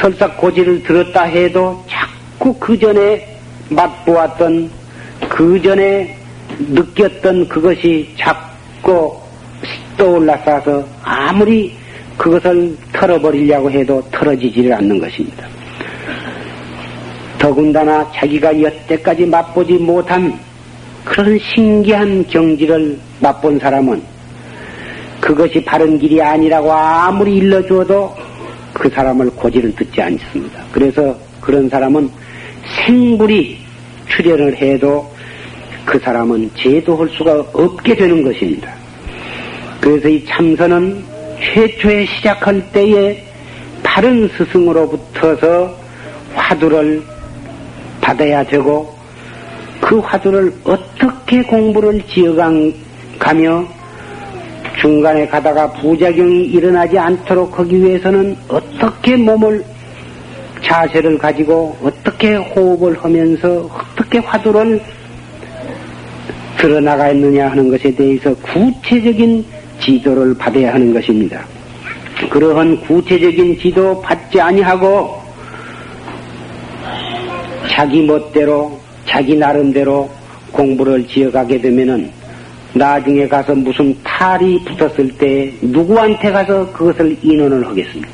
[0.00, 3.36] 설사 고지를 들었다 해도 자꾸 그 전에
[3.70, 4.70] 맛보았던
[5.28, 6.16] 그 전에
[6.58, 9.16] 느꼈던 그것이 자꾸
[9.96, 11.72] 떠올라서 아무리
[12.16, 15.46] 그것을 털어버리려고 해도 털어지지를 않는 것입니다.
[17.38, 20.38] 더군다나 자기가 여태까지 맛보지 못한
[21.04, 24.02] 그런 신기한 경지를 맛본 사람은
[25.20, 28.14] 그것이 바른 길이 아니라고 아무리 일러주어도
[28.72, 30.62] 그 사람을 고지를 듣지 않습니다.
[30.72, 32.10] 그래서 그런 사람은
[32.84, 33.58] 생불이
[34.08, 35.10] 출연을 해도
[35.88, 38.70] 그 사람은 제도할 수가 없게 되는 것입니다.
[39.80, 41.02] 그래서 이 참선은
[41.40, 43.24] 최초에 시작할 때에
[43.82, 45.74] 바른 스승으로부터서
[46.34, 47.02] 화두를
[48.02, 48.94] 받아야 되고
[49.80, 53.66] 그 화두를 어떻게 공부를 지어가며
[54.78, 59.64] 중간에 가다가 부작용이 일어나지 않도록 하기 위해서는 어떻게 몸을
[60.62, 64.82] 자세를 가지고 어떻게 호흡을 하면서 어떻게 화두를
[66.58, 69.44] 드러나가 있느냐 하는 것에 대해서 구체적인
[69.80, 71.44] 지도를 받아야 하는 것입니다.
[72.30, 75.22] 그러한 구체적인 지도 받지 아니하고
[77.70, 80.10] 자기 멋대로 자기 나름대로
[80.50, 82.10] 공부를 지어가게 되면은
[82.74, 88.10] 나중에 가서 무슨 탈이 붙었을 때 누구한테 가서 그것을 인원을 하겠습니까?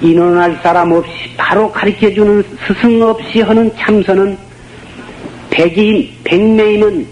[0.00, 4.36] 인원할 사람 없이 바로 가르쳐 주는 스승 없이 하는 참선은
[5.60, 7.06] 백인, 백명이면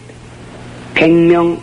[0.95, 1.61] 백명,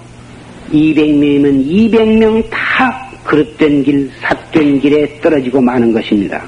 [0.71, 6.43] 이백명이면 이백명 다 그릇된 길, 삿된 길에 떨어지고 마는 것입니다.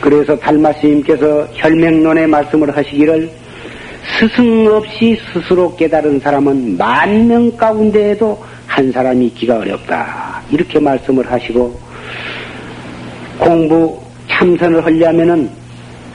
[0.00, 3.28] 그래서 달마스님께서 혈맹론의 말씀을 하시기를
[4.20, 10.42] 스승 없이 스스로 깨달은 사람은 만 명 가운데에도 한 사람이 있기가 어렵다.
[10.52, 11.76] 이렇게 말씀을 하시고
[13.40, 15.50] 공부 참선을 하려면은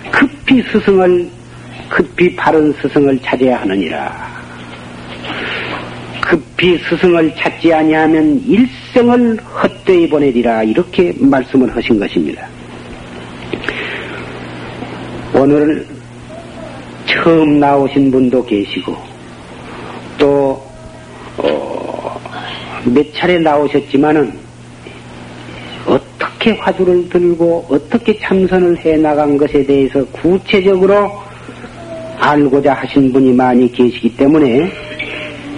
[0.10, 1.39] 급히 스승을
[1.88, 4.40] 급히 바른 스승을 찾아야 하느니라.
[6.22, 12.48] 급히 스승을 찾지 아니하면 일생을 헛되이 보내리라 이렇게 말씀을 하신 것입니다.
[15.34, 15.88] 오늘
[17.06, 18.96] 처음 나오신 분도 계시고
[20.18, 20.58] 또몇
[21.38, 22.22] 어,
[23.16, 24.32] 차례 나오셨지만은
[25.88, 31.12] 어떻게 화두를 들고 어떻게 참선을 해 나간 것에 대해서 구체적으로
[32.20, 34.72] 알고자 하신 분이 많이 계시기 때문에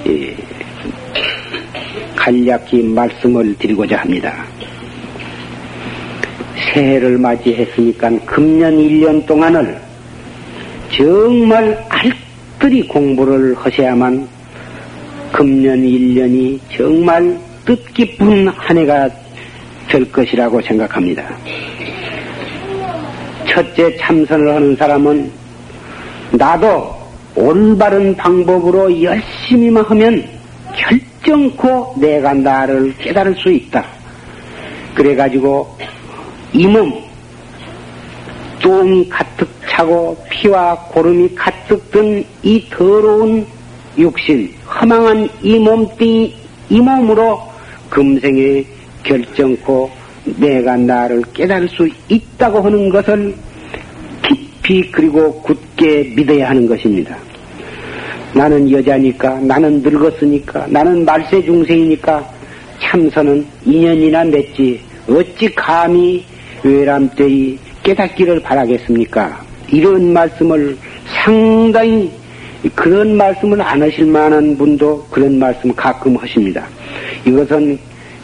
[0.08, 0.36] 예,
[2.16, 4.46] 간략히 말씀을 드리고자 합니다.
[6.74, 9.82] 새해를 맞이했으니까 금년 1년 동안을
[10.96, 14.28] 정말 알뜰히 공부를 하셔야만
[15.32, 19.10] 금년 1년이 정말 뜻깊은 한 해가
[19.90, 21.24] 될 것이라고 생각합니다.
[23.50, 25.41] 첫째 참선을 하는 사람은
[26.32, 26.96] 나도
[27.36, 30.24] 올바른 방법으로 열심히만 하면
[30.76, 33.86] 결정코 내가 나를 깨달을 수 있다.
[34.96, 35.78] 그래가지고
[36.54, 36.94] 이몸
[38.62, 43.46] 똥이 가득 차고 피와 고름이 가득 든 이 더러운
[43.98, 46.34] 육신, 허망한 이 몸뚱이,
[46.70, 47.40] 이 몸으로
[47.90, 48.66] 금생에
[49.04, 49.92] 결정코
[50.38, 53.36] 내가 나를 깨달을 수 있다고 하는 것을
[54.62, 57.18] 깊이 그리고 굳게 믿어야 하는 것입니다.
[58.34, 62.26] 나는 여자니까, 나는 늙었으니까, 나는 말세 중생이니까
[62.80, 66.24] 참선은 인연이나 맺지 어찌 감히
[66.64, 69.44] 외람되이 깨닫기를 바라겠습니까?
[69.70, 70.78] 이런 말씀을
[71.24, 72.12] 상당히
[72.76, 76.66] 그런 말씀을 안 하실 만한 분도 그런 말씀을 가끔 하십니다.
[77.26, 77.78] 이것은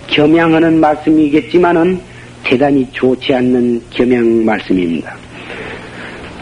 [0.08, 2.00] 겸양하는 말씀이겠지만은
[2.44, 5.27] 대단히 좋지 않는 겸양 말씀입니다.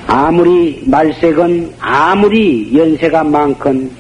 [0.07, 3.91] 아무리 말색은 아무리 연세가 많건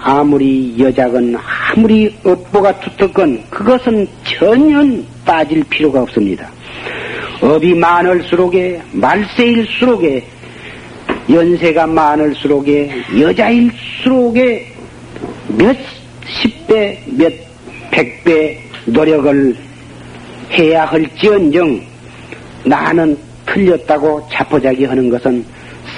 [0.00, 4.82] 아무리 여자건 아무리 업보가 두텁건 그것은 전혀
[5.24, 6.48] 빠질 필요가 없습니다.
[7.40, 10.24] 업이 많을수록에 말세일수록에
[11.30, 14.72] 연세가 많을수록에 여자일수록에
[15.58, 15.76] 몇
[16.26, 17.32] 십 배, 몇
[17.90, 19.56] 백 배 노력을
[20.52, 21.80] 해야 할지언정
[22.64, 23.18] 나는
[23.52, 25.44] 틀렸다고 자포자기 하는 것은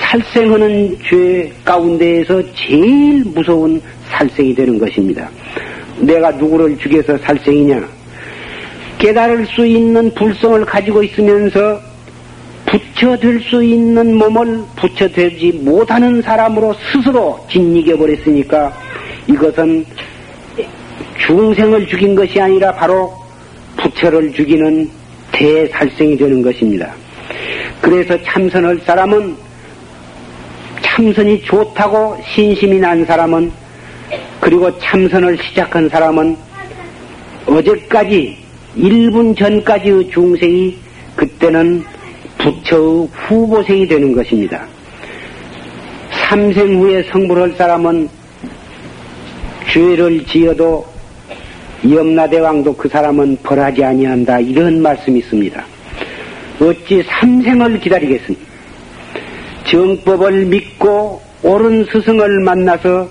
[0.00, 5.28] 살생하는 죄 가운데에서 제일 무서운 살생이 되는 것입니다.
[6.00, 7.86] 내가 누구를 죽여서 살생이냐?
[8.98, 11.80] 깨달을 수 있는 불성을 가지고 있으면서
[12.66, 18.72] 붙여들 수 있는 몸을 붙여들지 못하는 사람으로 스스로 짓이겨 버렸으니까
[19.28, 19.84] 이것은
[21.26, 23.12] 중생을 죽인 것이 아니라 바로
[23.76, 24.88] 부처를 죽이는
[25.32, 26.94] 대살생이 되는 것입니다.
[27.83, 29.37] 그래서 참선할 사람은
[30.83, 33.53] 참선이 좋다고 신심이 난 사람은
[34.41, 36.37] 그리고 참선을 시작한 사람은
[37.47, 38.39] 어제까지
[38.76, 40.78] 1분 전까지의 중생이
[41.16, 41.85] 그때는
[42.39, 44.64] 부처의 후보생이 되는 것입니다.
[46.28, 48.09] 삼생 후에 성불할 사람은
[49.70, 50.87] 죄를 지어도
[51.85, 55.64] 염라대왕도 그 사람은 벌하지 아니한다 이런 말씀이 있습니다.
[56.63, 58.47] 어찌 삼생을 기다리겠습니까?
[59.65, 63.09] 정법을 믿고 옳은 스승을 만나서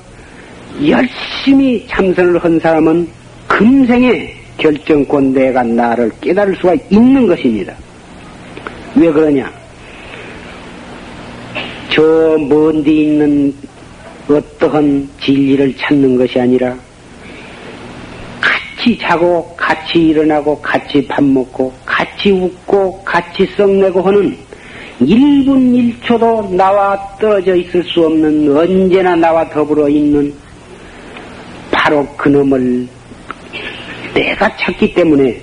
[0.88, 3.08] 열심히 참선을 한 사람은
[3.48, 7.74] 금생에 결정권 내가 나를 깨달을 수가 있는 것입니다.
[8.96, 9.52] 왜 그러냐?
[11.90, 13.54] 저 먼 데 있는
[14.30, 16.74] 어떠한 진리를 찾는 것이 아니라
[18.40, 24.38] 같이 자고 같이 일어나고 같이 밥 먹고 같이 웃고 같이 썩내고 하는
[25.02, 30.34] 1분 1초도 나와 떨어져 있을 수 없는 언제나 나와 더불어 있는
[31.70, 32.88] 바로 그놈을
[34.14, 35.42] 내가 찾기 때문에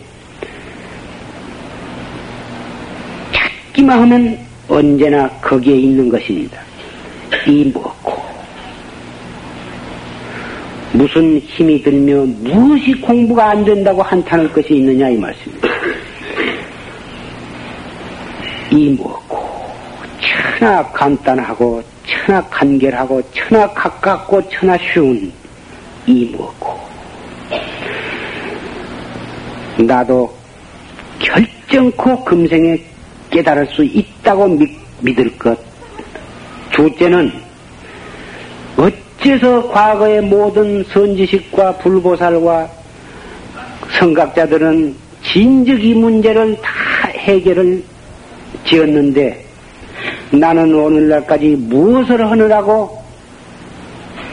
[3.32, 4.38] 찾기만 하면
[4.68, 6.60] 언제나 거기에 있는 것입니다.
[7.46, 8.22] 이 뭐고
[10.92, 15.77] 무슨 힘이 들며 무엇이 공부가 안 된다고 한탄할 것이 있느냐 이 말씀입니다.
[18.70, 19.38] 이 뭐고
[20.20, 25.32] 천하 간단하고 천하 간결하고 천하 가깝고 천하 쉬운
[26.06, 26.78] 이 뭐고
[29.78, 30.34] 나도
[31.18, 32.78] 결정코 금생에
[33.30, 35.58] 깨달을 수 있다고 믿, 믿을 것.
[36.72, 37.32] 둘째는
[38.76, 42.68] 어째서 과거의 모든 선지식과 불보살과
[43.98, 47.82] 성각자들은 진즉 이 문제를 다 해결을
[48.64, 49.44] 지었는데
[50.30, 53.02] 나는 오늘날까지 무엇을 하느라고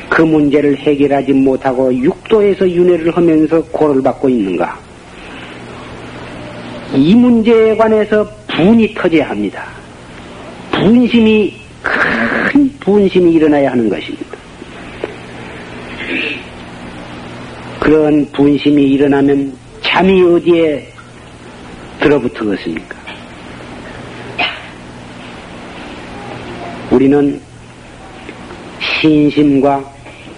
[0.09, 4.79] 그 문제를 해결하지 못하고 육도에서 윤회를 하면서 고를 받고 있는가?
[6.93, 9.65] 이 문제에 관해서 분이 터져야 합니다.
[10.71, 14.37] 분심이 큰 분심이 일어나야 하는 것입니다.
[17.79, 20.87] 그런 분심이 일어나면 잠이 어디에
[21.99, 22.94] 들어붙었습니까?
[26.95, 27.41] 우리는
[28.79, 29.83] 신심과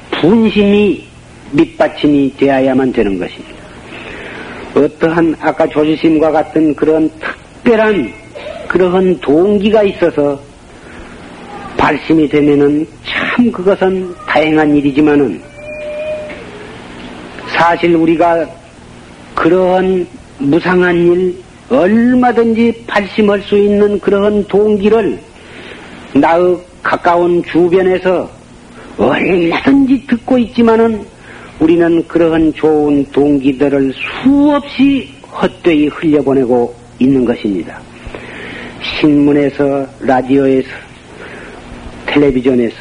[0.09, 1.05] 분심이
[1.51, 3.55] 밑받침이 되어야만 되는 것입니다.
[4.75, 8.11] 어떠한 아까 조지심과 같은 그런 특별한
[8.67, 10.39] 그러한 동기가 있어서
[11.77, 15.39] 발심이 되면은 참 그것은 다행한 일이지만은
[17.49, 18.47] 사실 우리가
[19.35, 20.07] 그러한
[20.39, 21.35] 무상한 일
[21.69, 25.19] 얼마든지 발심할 수 있는 그러한 동기를
[26.13, 28.29] 나의 가까운 주변에서
[28.97, 31.05] 얼마든지 듣고 있지만은
[31.59, 37.79] 우리는 그러한 좋은 동기들을 수없이 헛되이 흘려보내고 있는 것입니다.
[38.81, 40.69] 신문에서, 라디오에서,
[42.07, 42.75] 텔레비전에서,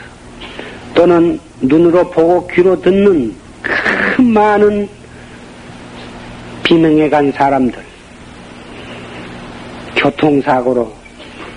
[0.95, 4.89] 또는 눈으로 보고 귀로 듣는 그 많은
[6.63, 7.79] 비명해 간 사람들,
[9.97, 10.93] 교통사고로,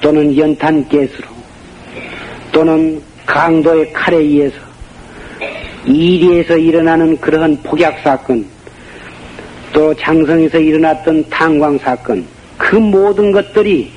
[0.01, 1.28] 또는 연탄 가스로,
[2.51, 4.55] 또는 강도의 칼에 의해서,
[5.85, 8.45] 이리에서 일어나는 그러한 폭약 사건,
[9.71, 12.25] 또 장성에서 일어났던 탄광 사건,
[12.57, 13.91] 그 모든 것들이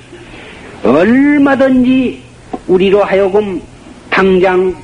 [0.84, 2.20] 얼마든지
[2.68, 3.60] 우리로 하여금
[4.10, 4.74] 당장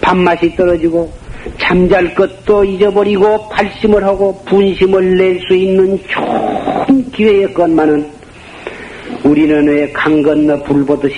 [0.00, 1.12] 밥맛이 떨어지고
[1.58, 8.06] 잠잘 것도 잊어버리고 발심을 하고 분심을 낼 수 있는 좋은 기회였건만은
[9.24, 11.16] 우리는 왜 강 건너 불 보듯이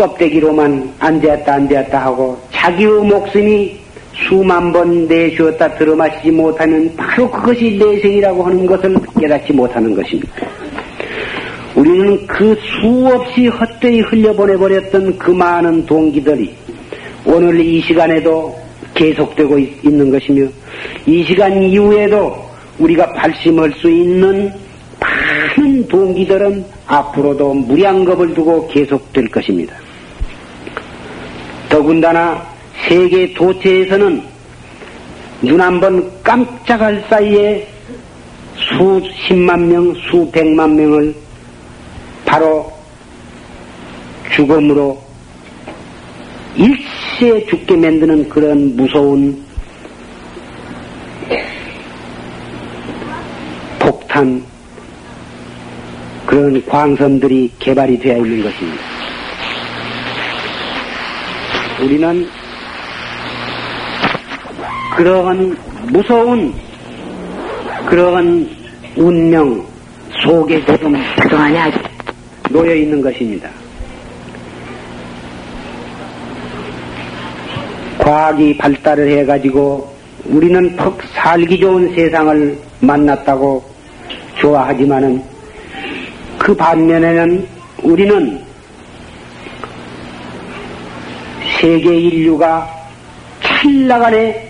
[0.00, 3.78] 껍데기로만 앉았다 앉았다 하고 자기의 목숨이
[4.28, 10.32] 수만 번 내쉬었다 들어마시지 못하면 바로 그것이 내생이라고 하는 것을 깨닫지 못하는 것입니다.
[11.74, 16.54] 우리는 그 수없이 헛되이 흘려보내버렸던 그 많은 동기들이
[17.26, 18.58] 오늘 이 시간에도
[18.94, 20.48] 계속되고 있, 는 것이며
[21.06, 22.42] 이 시간 이후에도
[22.78, 24.50] 우리가 발심할 수 있는
[24.98, 29.76] 많은 동기들은 앞으로도 무량겁을 두고 계속될 것입니다.
[31.70, 32.44] 더군다나
[32.86, 34.22] 세계 도체에서는
[35.42, 37.66] 눈 한 번 깜짝할 사이에
[38.56, 41.14] 수십만 명, 수백만 명을
[42.26, 42.70] 바로
[44.34, 45.02] 죽음으로
[46.56, 49.42] 일시에 죽게 만드는 그런 무서운
[53.78, 54.42] 폭탄
[56.26, 58.99] 그런 광선들이 개발이 되어 있는 것입니다.
[61.80, 62.28] 우리는
[64.96, 65.56] 그러한
[65.90, 66.52] 무서운
[67.86, 68.48] 그러한
[68.96, 69.64] 운명
[70.22, 71.72] 속에 지금 그동안에
[72.50, 73.48] 놓여 있는 것입니다.
[77.98, 79.90] 과학이 발달을 해가지고
[80.26, 83.64] 우리는 퍽 살기 좋은 세상을 만났다고
[84.38, 85.22] 좋아하지만은
[86.38, 87.46] 그 반면에는
[87.82, 88.49] 우리는
[91.60, 92.66] 세계 인류가
[93.42, 94.48] 찰나간의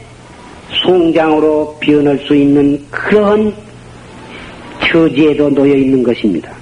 [0.85, 3.53] 송장으로 변할 수 있는 그런
[4.81, 6.53] 처지에도 놓여 있는 것입니다.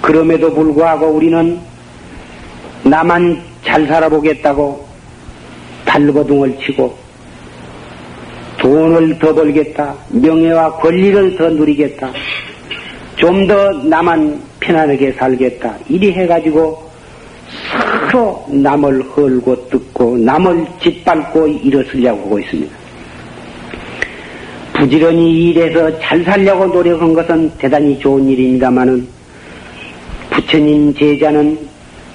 [0.00, 1.60] 그럼에도 불구하고 우리는
[2.82, 4.86] 나만 잘 살아보겠다고
[5.84, 6.96] 발버둥을 치고
[8.58, 12.10] 돈을 더 벌겠다, 명예와 권리를 더 누리겠다,
[13.24, 16.90] 좀 더 나만 편안하게 살겠다, 이리 해가지고
[18.10, 22.76] 서로 남을 헐고 뜯고 남을 짓밟고 일어서려고 하고 있습니다.
[24.74, 29.08] 부지런히 일해서 잘 살려고 노력한 것은 대단히 좋은 일입니다만은
[30.28, 31.58] 부처님 제자는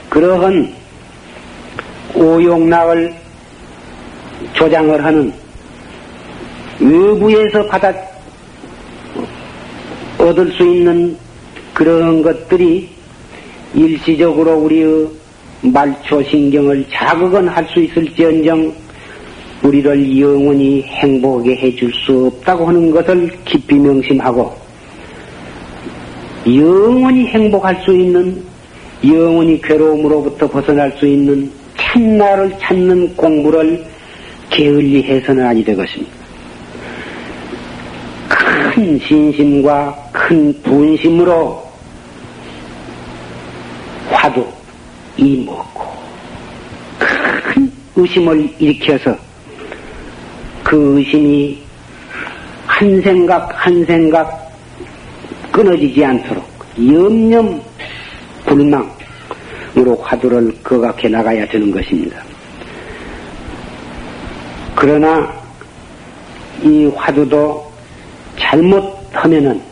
[0.10, 0.72] 그러한
[2.14, 3.12] 오용락을
[4.53, 5.34] 조장을 하는
[6.80, 7.91] 외부에서 받아
[10.20, 11.18] 얻을 수 있는
[11.74, 12.90] 그런 것들이
[13.74, 15.08] 일시적으로 우리의
[15.62, 18.74] 말초신경을 자극은 할 수 있을지언정
[19.64, 24.54] 우리를 영원히 행복하게 해줄 수 없다고 하는 것을 깊이 명심하고
[26.48, 28.42] 영원히 행복할 수 있는
[29.06, 33.84] 영원히 괴로움으로부터 벗어날 수 있는 참나를 찾는 공부를
[34.50, 36.14] 게을리 해서는 아니 되것입니다.
[38.30, 41.66] 큰 신심과 큰 분심으로
[44.12, 44.46] 화두
[45.16, 45.86] 이 먹고
[47.00, 49.16] 큰 의심을 일으켜서
[50.62, 51.64] 그 의심이
[52.68, 54.52] 한 생각 한 생각
[55.54, 56.46] 끊어지지 않도록
[56.78, 57.62] 염염
[58.46, 62.22] 불망으로 화두를 거각해 나가야 되는 것입니다.
[64.76, 65.34] 그러나
[66.62, 67.72] 이 화두도
[68.38, 69.69] 잘못하면은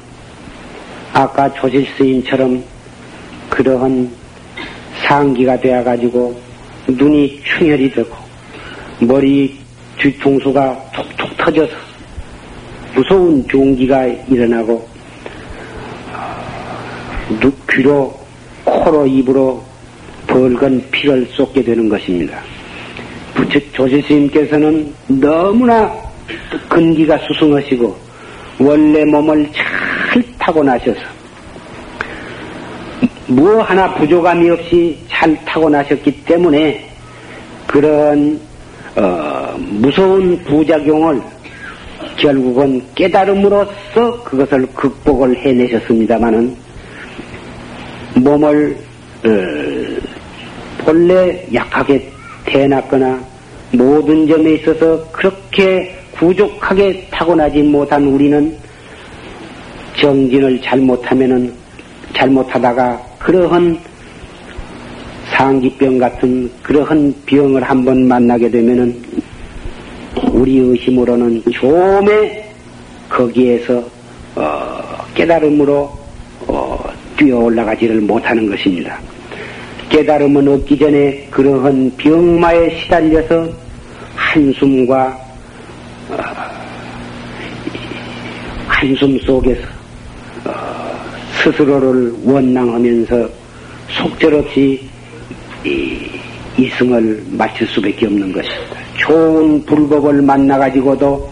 [1.13, 2.63] 아까 조질 스님처럼
[3.49, 4.09] 그러한
[5.05, 6.39] 상기가 되어가지고
[6.87, 8.15] 눈이 충혈이 되고
[8.99, 9.57] 머리
[9.97, 11.73] 뒤통수가 툭툭 터져서
[12.95, 14.87] 무서운 종기가 일어나고
[17.77, 18.11] 귀로
[18.63, 19.63] 코로 입으로
[20.25, 22.39] 벌건 피를 쏟게 되는 것입니다.
[23.35, 25.93] 부처 조지스님께서는 너무나
[26.67, 27.95] 근기가 수승하시고
[28.59, 29.86] 원래 몸을 잘
[30.47, 30.99] 타고나셔서
[33.27, 36.89] 뭐 하나 부족함이 없이 잘 타고나셨기 때문에
[37.67, 38.39] 그런
[38.95, 41.21] 어, 무서운 부작용을
[42.15, 46.55] 결국은 깨달음으로써 그것을 극복을 해내셨습니다마는
[48.15, 48.77] 몸을
[49.25, 49.29] 어,
[50.85, 52.09] 본래 약하게
[52.45, 53.19] 태어났거나
[53.73, 58.66] 모든 점에 있어서 그렇게 부족하게 타고나지 못한 우리는
[59.99, 61.53] 정진을 잘못하면은
[62.13, 63.77] 잘못하다가 그러한
[65.31, 68.95] 상기병 같은 그러한 병을 한번 만나게 되면은
[70.31, 72.49] 우리의 힘으로는 좀에
[73.09, 73.83] 거기에서
[74.35, 74.81] 어,
[75.13, 75.91] 깨달음으로
[76.47, 76.79] 어,
[77.17, 78.99] 뛰어 올라가지를 못하는 것입니다.
[79.89, 83.49] 깨달음은 없기 전에 그러한 병마에 시달려서
[84.15, 85.17] 한숨과
[86.09, 86.17] 어,
[88.67, 89.76] 한숨 속에서 어,
[91.51, 93.29] 스스로를 원망하면서
[93.89, 94.81] 속절없이
[96.57, 98.77] 이승을 마칠 수밖에 없는 것입니다.
[98.97, 101.31] 좋은 불법을 만나가지고도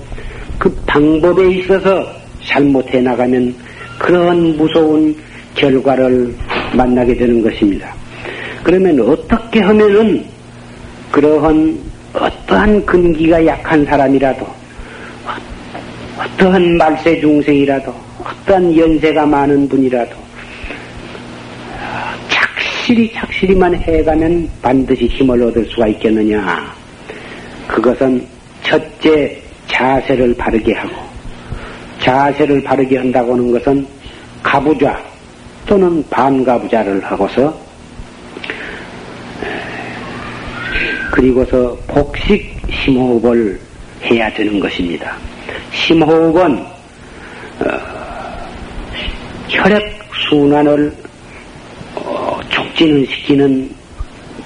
[0.57, 2.07] 그 방법에 있어서
[2.45, 3.53] 잘못해 나가면
[3.99, 5.15] 그런 무서운
[5.55, 6.33] 결과를
[6.73, 7.93] 만나게 되는 것입니다.
[8.63, 10.23] 그러면 어떻게 하면은
[11.11, 11.77] 그러한
[12.13, 14.47] 어떠한 근기가 약한 사람이라도
[16.17, 17.93] 어떠한 말세 중생이라도
[18.25, 20.15] 어떠한 연세가 많은 분이라도
[22.27, 26.73] 착실히 착실히만 해가면 반드시 힘을 얻을 수가 있겠느냐.
[27.67, 28.25] 그것은
[28.63, 30.95] 첫째 자세를 바르게 하고
[31.99, 33.87] 자세를 바르게 한다고 하는 것은
[34.41, 34.99] 가부좌
[35.65, 37.55] 또는 반가부좌를 하고서
[41.11, 43.59] 그리고서 복식 심호흡을
[44.03, 45.15] 해야 되는 것입니다.
[45.71, 46.57] 심호흡은
[47.59, 47.94] 어,
[49.49, 50.93] 혈액 순환을
[51.95, 53.69] 어, 촉진을 시키는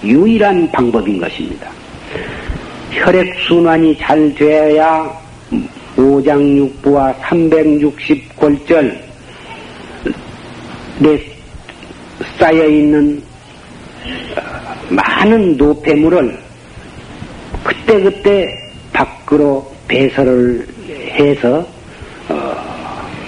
[0.04, 1.70] 유일한 방법인 것입니다.
[2.91, 5.20] 혈액 순환이 잘 되어야
[5.97, 9.00] 오장육부와 360골절
[11.00, 11.22] 내
[12.38, 13.22] 쌓여 있는
[14.38, 14.41] 어,
[14.89, 16.38] 많은 노폐물을
[17.64, 18.47] 그때그때
[18.93, 21.66] 밖으로 배설을 해서
[22.28, 22.79] 어,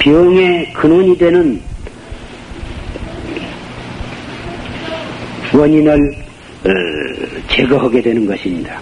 [0.02, 1.62] 병의 근원이 되는
[5.54, 6.70] 원인을 어,
[7.47, 8.80] 제거하게 되는 것입니다.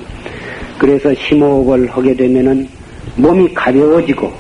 [0.78, 2.70] 그래서 심호흡을 하게 되면은
[3.18, 4.32] 몸이 가벼워지고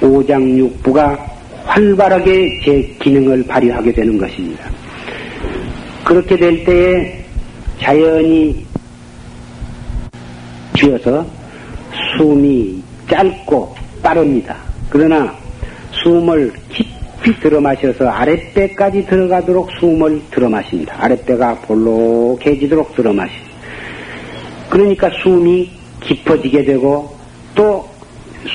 [0.00, 1.26] 오장육부가
[1.66, 4.64] 활발하게 제 기능을 발휘하게 되는 것입니다.
[6.04, 7.24] 그렇게 될 때에
[7.80, 8.64] 자연히
[10.74, 11.26] 쥐어서
[12.16, 14.56] 숨이 짧고 빠릅니다.
[14.88, 15.43] 그러나
[16.04, 20.94] 숨을 깊이 들어 마셔서 아랫배까지 들어가도록 숨을 들어 마십니다.
[21.00, 23.50] 아랫배가 볼록해지도록 들어 마십니다.
[24.70, 27.16] 그러니까 숨이 깊어지게 되고
[27.56, 27.94] 또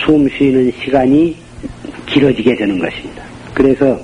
[0.05, 1.35] 숨 쉬는 시간이
[2.05, 3.23] 길어지게 되는 것입니다.
[3.53, 3.99] 그래서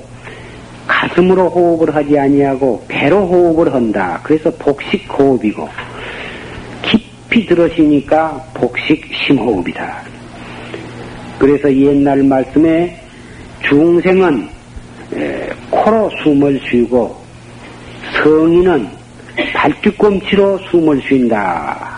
[0.87, 4.19] 가슴으로 호흡을 하지 아니하고 배로 호흡을 한다.
[4.23, 5.67] 그래서 복식 호흡이고
[6.83, 10.03] 깊이 들으시니까 복식 심호흡이다.
[11.39, 12.99] 그래서 옛날 말씀에
[13.68, 14.47] 중생은
[15.70, 17.16] 코로 숨을 쉬고
[18.24, 18.88] 성인은
[19.53, 21.97] 발뒤꿈치로 숨을 쉰다.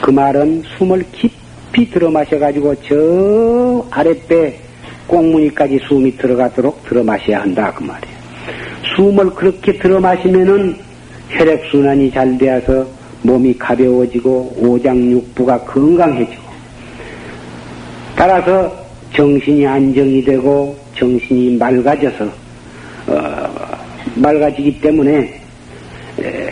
[0.00, 4.58] 그 말은 숨을 깊이 들어 마셔가지고 저 아랫배
[5.06, 7.72] 꽁무니까지 숨이 들어가도록 들어 마셔야 한다.
[7.74, 8.16] 그 말이에요.
[8.96, 10.76] 숨을 그렇게 들어 마시면은
[11.30, 12.86] 혈액순환이 잘 되어서
[13.22, 16.42] 몸이 가벼워지고 오장육부가 건강해지고
[18.16, 18.72] 따라서
[19.14, 22.24] 정신이 안정이 되고 정신이 맑아져서
[23.06, 23.50] 어,
[24.16, 25.40] 맑아지기 때문에
[26.20, 26.50] 에,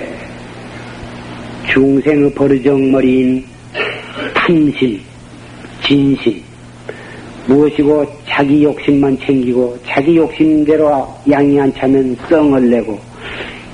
[1.70, 3.44] 중생의 버르정머리인
[4.34, 4.99] 탐심,
[5.86, 6.42] 진심,
[7.46, 12.99] 무엇이고 자기 욕심만 챙기고 자기 욕심대로 양이 안 차면 썽을 내고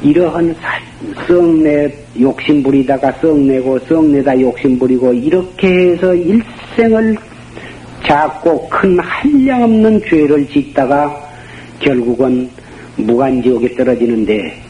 [0.03, 0.55] 이러한
[1.29, 7.17] 썩내 욕심 부리다가 썩내고 썩내다 욕심 부리고 이렇게 해서 일생을
[8.07, 11.15] 작고 큰 한량없는 죄를 짓다가
[11.81, 12.49] 결국은
[12.97, 14.63] 무간지옥에 떨어지는데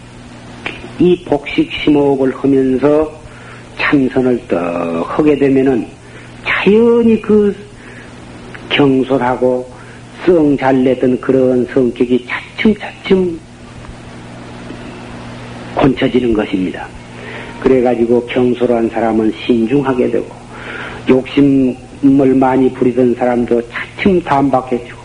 [0.99, 3.12] 이 복식 심호흡을 하면서
[3.78, 5.87] 참선을 떡 하게 되면은
[6.45, 7.55] 자연히 그
[8.68, 9.68] 경솔하고
[10.24, 13.39] 썩잘 내던 그런 성격이 차츰차츰
[15.74, 16.87] 곤쳐지는 것입니다.
[17.61, 20.26] 그래가지고 경솔한 사람은 신중하게 되고
[21.09, 24.99] 욕심 을 많이 부리던 사람도 차츰 담박해지고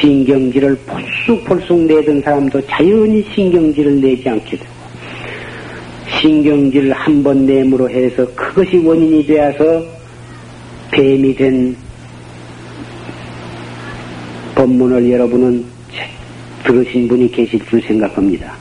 [0.00, 4.70] 신경질을 폴쑥폴쑥 내던 사람도 자연히 신경질을 내지 않게 되고
[6.20, 9.82] 신경질을 한 번 내므로 해서 그것이 원인이 되어서
[10.92, 11.76] 뱀이 된
[14.54, 15.64] 법문을 여러분은
[16.64, 18.52] 들으신 분이 계실 줄 생각합니다.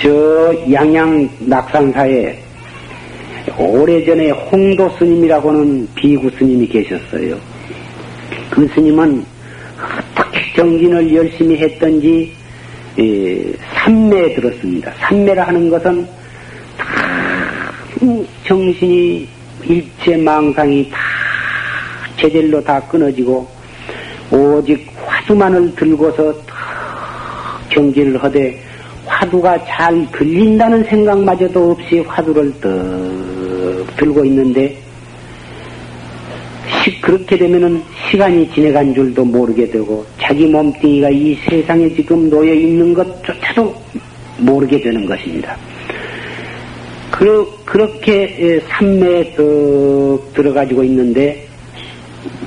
[0.00, 2.45] 저 양양 낙산사에
[3.58, 7.38] 오래전에 홍도 스님이라고는 비구 스님이 계셨어요.
[8.50, 9.24] 그 스님은
[10.14, 12.32] 어떻게 정진을 열심히 했던지
[12.98, 14.92] 예, 삼매에 들었습니다.
[15.00, 16.06] 삼매라 하는 것은
[16.78, 17.72] 다
[18.44, 19.28] 정신이
[19.64, 20.98] 일체 망상이 다
[22.18, 23.46] 제절로 다 끊어지고
[24.30, 26.34] 오직 화두만을 들고서
[27.72, 28.58] 정진을 하되
[29.04, 33.35] 화두가 잘 들린다는 생각마저도 없이 화두를 떡
[33.96, 34.76] 들고 있는데
[36.82, 42.94] 시, 그렇게 되면은 시간이 지내간 줄도 모르게 되고 자기 몸뚱이가 이 세상에 지금 놓여 있는
[42.94, 43.74] 것조차도
[44.38, 45.56] 모르게 되는 것입니다.
[47.10, 51.46] 그, 그렇게 산매에 떡 들어가지고 있는데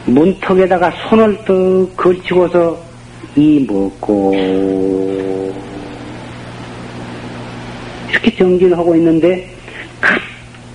[0.06, 2.80] 문턱에다가 손을 떡 걸치고서
[3.36, 4.34] 이 먹고
[8.10, 9.59] 이렇게 정진을 하고 있는데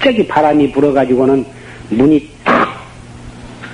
[0.05, 1.47] 갑자기 바람이 불어가지고는
[1.89, 2.79] 문이 탁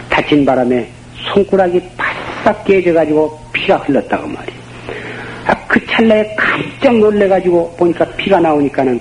[0.09, 0.89] 닫힌 바람에
[1.35, 4.61] 손가락이 바싹 깨져가지고 피가 흘렀다고 말이에요.
[5.47, 9.01] 아, 그 찰나에 깜짝 놀래가지고 보니까 피가 나오니까는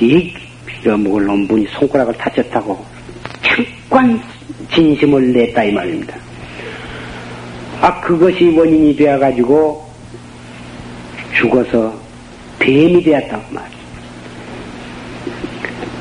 [0.00, 0.34] 이
[0.66, 2.84] 피가 먹을 놈 분이 손가락을 다쳤다고
[3.42, 4.20] 잠깐
[4.74, 6.16] 진심을 냈다 이 말입니다.
[7.82, 9.88] 아 그것이 원인이 되어가지고
[11.36, 11.94] 죽어서
[12.58, 13.79] 뱀이 되었다고 말이에요.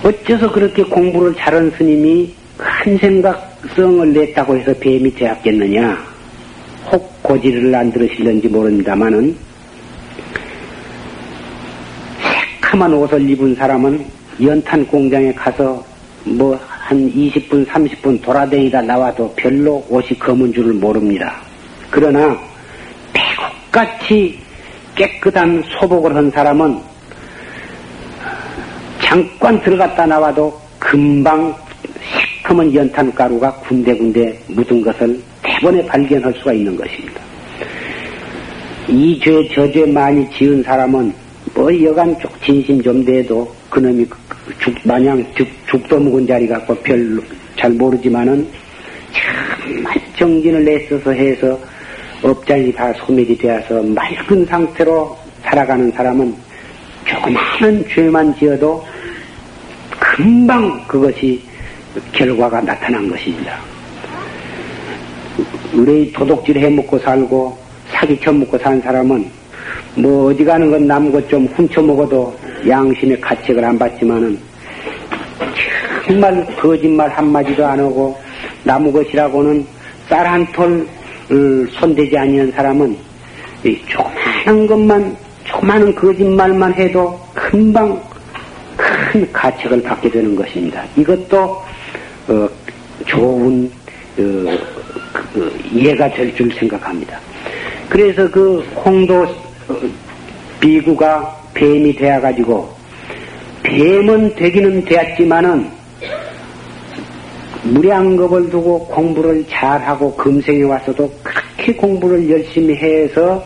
[0.03, 5.97] 어째서 그렇게 공부를 잘한 스님이 한 생각성을 냈다고 해서 뱀이 되었겠느냐?
[6.91, 9.35] 혹 고지를 안 들으실는지 모릅니다만은
[12.21, 14.05] 새카만 옷을 입은 사람은
[14.41, 15.85] 연탄 공장에 가서
[16.23, 21.35] 뭐 한 20분, 30분 돌아다니다 나와도 별로 옷이 검은 줄을 모릅니다.
[21.91, 22.35] 그러나
[23.13, 24.39] 배국같이
[24.95, 26.79] 깨끗한 소복을 한 사람은
[29.09, 31.51] 잠깐 들어갔다 나와도 금방
[32.43, 37.19] 시커먼 연탄가루가 군데군데 묻은 것을 대번에 발견할 수가 있는 것입니다.
[38.87, 41.11] 이 죄, 저 죄 많이 지은 사람은
[41.55, 44.05] 뭐 여간 쪽 진심 좀 돼도 그놈이
[44.59, 47.19] 죽, 마냥 죽, 죽도 묵은 자리 갖고 별로
[47.57, 48.47] 잘 모르지만은
[49.65, 51.59] 정말 정진을 내써서 해서
[52.21, 56.35] 업장이 다 소멸이 되어서 맑은 상태로 살아가는 사람은
[57.05, 58.83] 조그마한 죄만 지어도
[60.19, 61.41] 금방 그것이
[62.11, 63.57] 결과가 나타난 것입니다.
[65.73, 67.57] 우리 도둑질 해 먹고 살고
[67.87, 69.25] 사기쳐 먹고 산 사람은
[69.95, 74.37] 뭐 어디 가는 건남것좀 훔쳐 먹어도 양심의 가책을 안 받지만은
[76.05, 78.19] 정말 거짓말 한마디도 안 하고
[78.65, 79.65] 나무 것이라고는
[80.09, 80.85] 쌀 한톨
[81.79, 82.97] 손대지 아니한 사람은
[83.87, 85.15] 조그마한 것만
[85.45, 88.08] 조그마한 거짓말만 해도 금방
[89.09, 90.83] 큰 가책을 받게 되는 것입니다.
[90.95, 91.63] 이것도
[92.27, 92.49] 어,
[93.07, 93.71] 좋은
[94.19, 94.57] 어,
[95.33, 97.19] 그, 이해가 될 줄 생각합니다.
[97.89, 99.75] 그래서 그 홍도 어,
[100.59, 102.69] 비구가 뱀이 되어가지고
[103.63, 105.71] 뱀은 되기는 되었지만은
[107.63, 113.43] 무량겁을 두고 공부를 잘하고 금생에 왔어도 그렇게 공부를 열심히 해서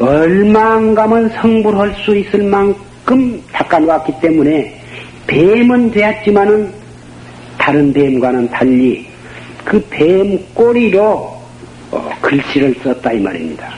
[0.00, 4.78] 얼마 안 가면 성불할 수 있을 만큼 닦아놓았기 때문에
[5.28, 6.72] 뱀은 되었지만은
[7.58, 9.06] 다른 뱀과는 달리
[9.64, 11.38] 그 뱀 꼬리로
[11.90, 13.72] 어, 글씨를 썼다 이 말입니다.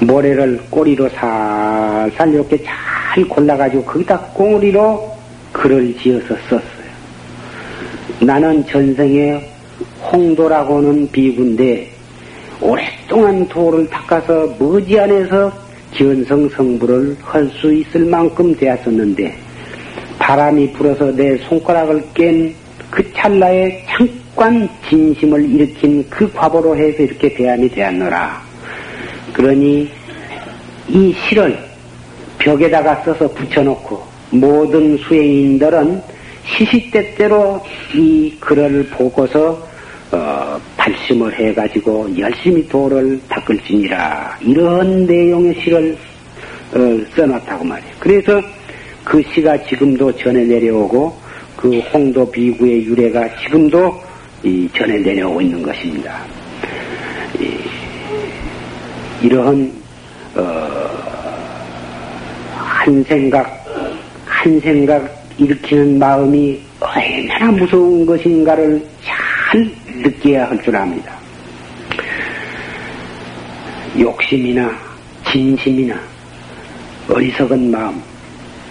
[0.00, 5.16] 모래를 꼬리로 살살 이렇게 잘 골라가지고 거기다 꼬리로
[5.52, 6.84] 글을 지어서 썼어요.
[8.20, 9.50] 나는 전생에
[10.12, 11.88] 홍도라고는 비구인데
[12.60, 15.63] 오랫동안 도를 닦아서 머지 안에서
[15.94, 19.36] 견성 성불을 할 수 있을 만큼 되었었는데
[20.18, 22.64] 바람이 불어서 내 손가락을 깬
[22.94, 28.40] 그 찰나에 잠깐 진심을 일으킨 그 과보로 해서 이렇게 대안이 되었노라.
[29.32, 29.90] 그러니
[30.88, 31.58] 이 실을
[32.38, 36.00] 벽에다가 써서 붙여놓고 모든 수행인들은
[36.46, 37.60] 시시때때로
[37.94, 39.66] 이 글을 보고서
[40.10, 45.96] 어, 발심을 해가지고 열심히 도를 닦을지니라 이런 내용의 시를
[46.74, 46.78] 어,
[47.16, 47.94] 써놨다고 말이에요.
[47.98, 48.40] 그래서
[49.04, 51.16] 그 시가 지금도 전해 내려오고
[51.56, 54.02] 그 홍도 비구의 유래가 지금도
[54.42, 56.20] 이 전해 내려오고 있는 것입니다.
[59.22, 59.72] 이, 러한
[60.34, 60.42] 어,
[62.56, 63.64] 한 생각
[64.26, 71.12] 한 생각 일으키는 마음이 얼마나 무서운 것인가를 잘 느껴야 할 줄 압니다.
[73.98, 74.76] 욕심이나
[75.30, 75.98] 진심이나
[77.08, 78.02] 어리석은 마음,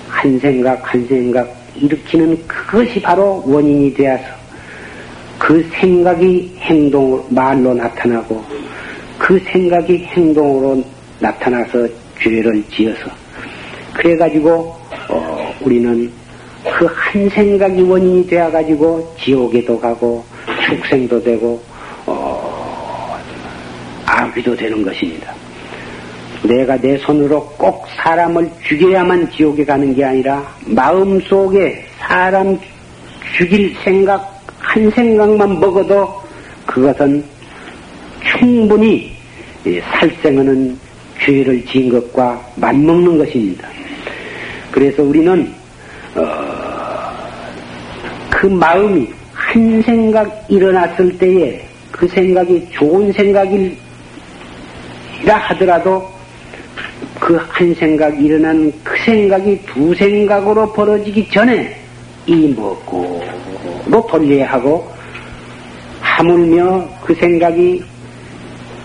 [0.10, 4.24] 한 생각 한 생각 일으키는 그것이 바로 원인이 되어서
[5.40, 8.44] 그 생각이 행동, 말로 나타나고
[9.18, 10.84] 그 생각이 행동으로
[11.20, 11.88] 나타나서
[12.22, 13.10] 죄를 지어서
[13.94, 14.76] 그래가지고
[15.10, 16.12] 어, 우리는
[16.64, 20.26] 그 한 생각이 원인이 되어가지고 지옥에도 가고
[20.66, 21.62] 축생도 되고
[22.06, 23.18] 어,
[24.06, 25.34] 아귀도 되는 것입니다.
[26.44, 32.60] 내가 내 손으로 꼭 사람을 죽여야만 지옥에 가는 게 아니라 마음속에 사람
[33.38, 36.22] 죽일 생각 한 생각만 먹어도
[36.66, 37.24] 그것은
[38.22, 39.14] 충분히
[39.64, 40.78] 살생하는
[41.20, 43.68] 죄를 지은 것과 맞먹는 것입니다.
[44.72, 45.54] 그래서 우리는
[46.16, 46.24] 어,
[48.30, 49.08] 그 마음이
[49.54, 53.76] 한 생각 일어났을 때에 그 생각이 좋은 생각이라
[55.26, 56.12] 하더라도
[57.20, 61.80] 그 한 생각 일어난 그 생각이 두 생각으로 벌어지기 전에
[62.26, 64.92] 이 먹고로 돌려야 하고
[66.02, 67.84] 하물며 그 생각이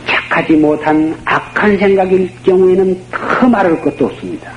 [0.07, 4.53] 착하지 못한 악한 생각일 경우에는 더 말할 것도 없습니다.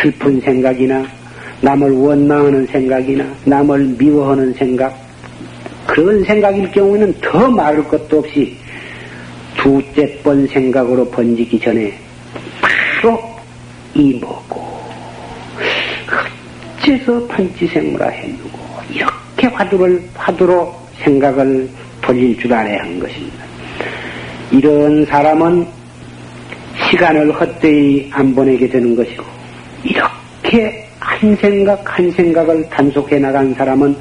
[0.00, 1.02] 슬픈 생각이나
[1.62, 5.03] 남을 원망하는 생각이나 남을 미워하는 생각
[5.94, 8.56] 그런 생각일 경우에는 더 말할 것도 없이
[9.56, 11.96] 두째 번 생각으로 번지기 전에
[12.60, 13.22] 바로
[13.94, 14.60] 이 먹고
[16.82, 18.58] 어째서 판치생물아 했누고
[18.90, 21.68] 이렇게 화두를 화두로 생각을
[22.02, 23.44] 돌릴 줄 알아야 하는 것입니다.
[24.50, 25.64] 이런 사람은
[26.90, 29.24] 시간을 헛되이 안 보내게 되는 것이고
[29.84, 33.96] 이렇게 한 생각 한 생각을 단속해 나간 사람은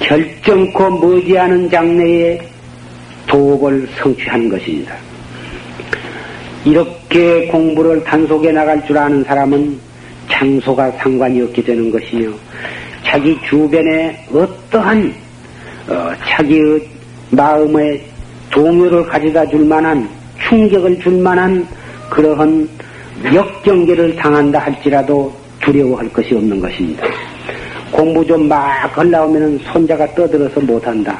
[0.00, 2.40] 결정코 머지않은 장래에
[3.26, 4.94] 도업을 성취하는 것입니다.
[6.64, 9.78] 이렇게 공부를 단속해 나갈 줄 아는 사람은
[10.30, 12.30] 장소가 상관이 없게 되는 것이며
[13.04, 15.14] 자기 주변에 어떠한
[15.88, 16.86] 어, 자기의
[17.30, 18.00] 마음에
[18.50, 20.08] 동요를 가져다 줄 만한
[20.48, 21.66] 충격을 줄 만한
[22.10, 22.68] 그러한
[23.32, 27.06] 역경계를 당한다 할지라도 두려워할 것이 없는 것입니다.
[27.90, 31.18] 공부 좀 막 하려면은 손자가 떠들어서 못한다.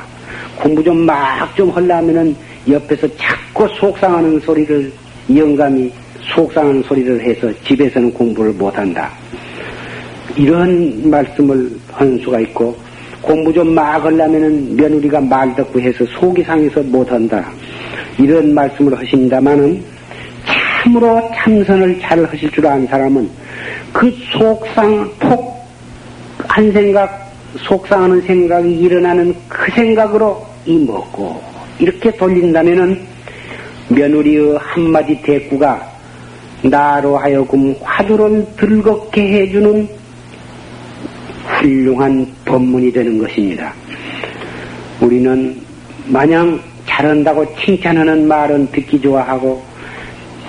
[0.61, 2.35] 공부 좀 막좀 하려면은
[2.69, 4.93] 옆에서 자꾸 속상하는 소리를
[5.35, 5.93] 영감이
[6.35, 9.11] 속상한 소리를 해서 집에서는 공부를 못한다.
[10.37, 12.77] 이런 말씀을 하는 수가 있고
[13.23, 17.51] 공부 좀 막 하려면은 며느리가 말 듣고 해서 속이 상해서 못한다.
[18.19, 19.83] 이런 말씀을 하십니다마는
[20.83, 23.29] 참으로 참선을 잘 하실 줄 아는 사람은
[23.93, 25.58] 그 속상 폭
[26.49, 31.41] 한 생각 속상하는 생각이 일어나는 그 생각으로 이 먹고
[31.79, 33.01] 이렇게 돌린다면은
[33.89, 35.87] 며느리의 한마디 대꾸가
[36.63, 39.89] 나로 하여금 화두를 들겁게 해주는
[41.45, 43.73] 훌륭한 법문이 되는 것입니다.
[45.01, 45.57] 우리는
[46.07, 49.63] 마냥 잘한다고 칭찬하는 말은 듣기 좋아하고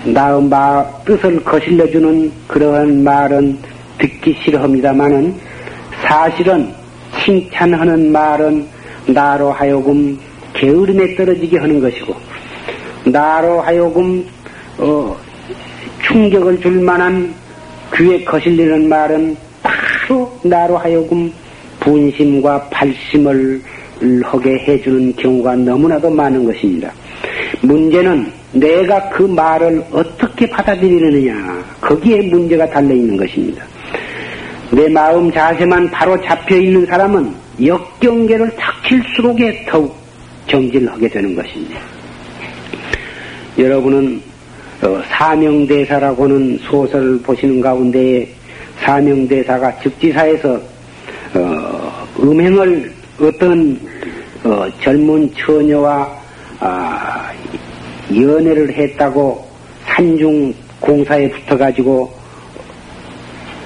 [0.06, 3.58] 나의 마, 뜻을 거슬려주는 그러한 말은
[4.00, 5.49] 듣기 싫어합니다마는
[6.08, 6.74] 사실은
[7.24, 8.68] 칭찬하는 말은
[9.08, 10.20] 나로 하여금
[10.54, 12.16] 게으름에 떨어지게 하는 것이고
[13.06, 14.26] 나로 하여금
[14.78, 15.16] 어,
[16.06, 17.34] 충격을 줄 만한
[17.96, 21.32] 귀에 거슬리는 말은 바로 나로 하여금
[21.80, 23.62] 분심과 발심을
[24.24, 26.92] 하게 해주는 경우가 너무나도 많은 것입니다.
[27.62, 33.64] 문제는 내가 그 말을 어떻게 받아들이느냐 거기에 문제가 달려 있는 것입니다.
[34.72, 39.96] 내 마음 자세만 바로 잡혀 있는 사람은 역경계를 닥칠수록에 더욱
[40.48, 41.80] 정진하게 되는 것입니다.
[43.58, 44.22] 여러분은
[44.82, 48.28] 어, 사명대사라고는 소설을 보시는 가운데
[48.82, 50.60] 사명대사가 즉지사에서
[51.34, 53.78] 어, 음행을 어떤
[54.44, 56.18] 어, 젊은 처녀와
[56.62, 57.32] 아,
[58.16, 59.46] 연애를 했다고
[59.86, 62.12] 산중 공사에 붙어가지고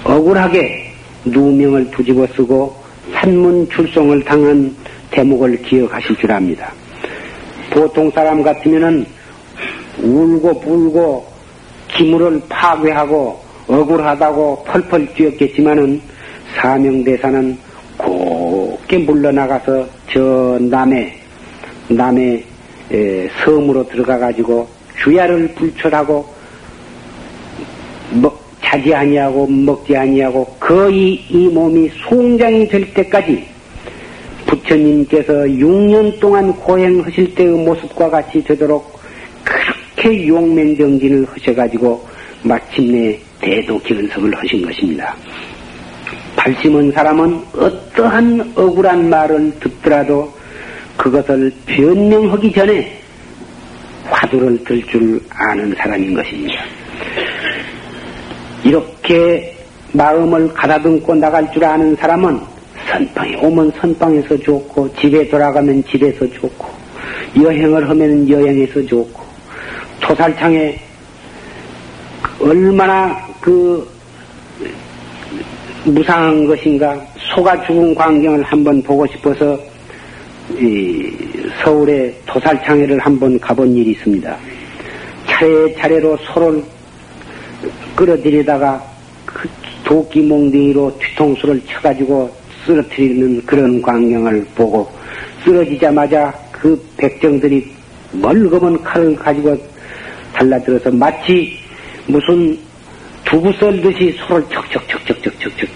[0.04, 0.83] 억울하게
[1.26, 2.76] 누명을 뒤집어 쓰고
[3.14, 4.76] 산문 출송을 당한
[5.12, 6.72] 대목을 기억하실 줄 압니다.
[7.72, 9.06] 보통 사람 같으면은
[10.02, 11.26] 울고 불고
[11.90, 16.02] 기물을 파괴하고 억울하다고 펄펄 뛰었겠지만은
[16.56, 17.58] 사명대사는
[17.98, 21.14] 곱게 물러나가서 저 남의
[21.90, 22.44] 남의
[23.44, 24.68] 섬으로 들어가 가지고
[25.02, 26.34] 주야를 불철하고
[28.12, 28.43] 먹,
[28.74, 33.46] 자지 아니하고 먹지 아니하고 거의 이 몸이 송장이 될 때까지
[34.48, 39.00] 부처님께서 6년 동안 고행하실 때의 모습과 같이 되도록
[39.44, 42.04] 그렇게 용맹정진을 하셔가지고
[42.42, 45.16] 마침내 대도기원석을 하신 것입니다.
[46.36, 50.34] 발심은 사람은 어떠한 억울한 말을 듣더라도
[50.98, 53.00] 그것을 변명하기 전에
[54.06, 56.56] 화두를 들 줄 아는 사람인 것입니다.
[58.74, 59.56] 이렇게
[59.92, 62.40] 마음을 가다듬고 나갈 줄 아는 사람은
[62.90, 66.66] 선방에 오면 선방에서 좋고 집에 돌아가면 집에서 좋고
[67.40, 69.24] 여행을 하면 여행에서 좋고
[70.02, 70.80] 토살창에
[72.40, 73.88] 얼마나 그
[75.86, 77.00] 무상한 것인가
[77.36, 79.56] 소가 죽은 광경을 한번 보고 싶어서
[81.64, 84.36] 서울의 도살창회를 한번 가본 일이 있습니다.
[85.28, 86.64] 차례차례로 소를
[87.96, 88.84] 끌어들이다가
[89.26, 89.50] 그
[89.84, 92.34] 도끼 몽둥이로 뒤통수를 쳐가지고
[92.66, 94.90] 쓰러뜨리는 그런 광경을 보고
[95.44, 97.70] 쓰러지자마자 그 백정들이
[98.14, 99.58] 멀거먼 칼을 가지고
[100.34, 101.58] 달라들어서 마치
[102.08, 102.58] 무슨
[103.26, 105.68] 두부 썰듯이 소를 척척척척척척척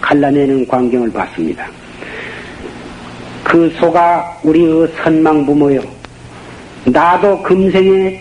[0.00, 1.68] 갈라내는 광경을 봤습니다.
[3.42, 5.80] 그 소가 우리의 선망 부모요.
[6.84, 8.20] 나도 금생에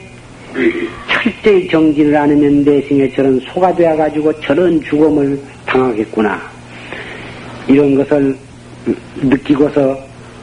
[1.25, 6.41] 철저히 정진을 않으면 내생에 저런 소가 되어가지고 저런 죽음을 당하겠구나.
[7.67, 8.37] 이런 것을
[9.21, 9.97] 느끼고서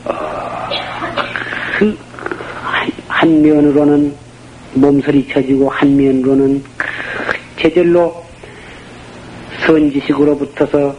[0.04, 0.68] 어,
[1.78, 1.96] 그
[3.22, 4.12] 한 면으로는
[4.74, 6.60] 몸서리 쳐지고 한 면으로는
[7.56, 8.20] 제절로
[9.64, 10.92] 선지식으로붙어서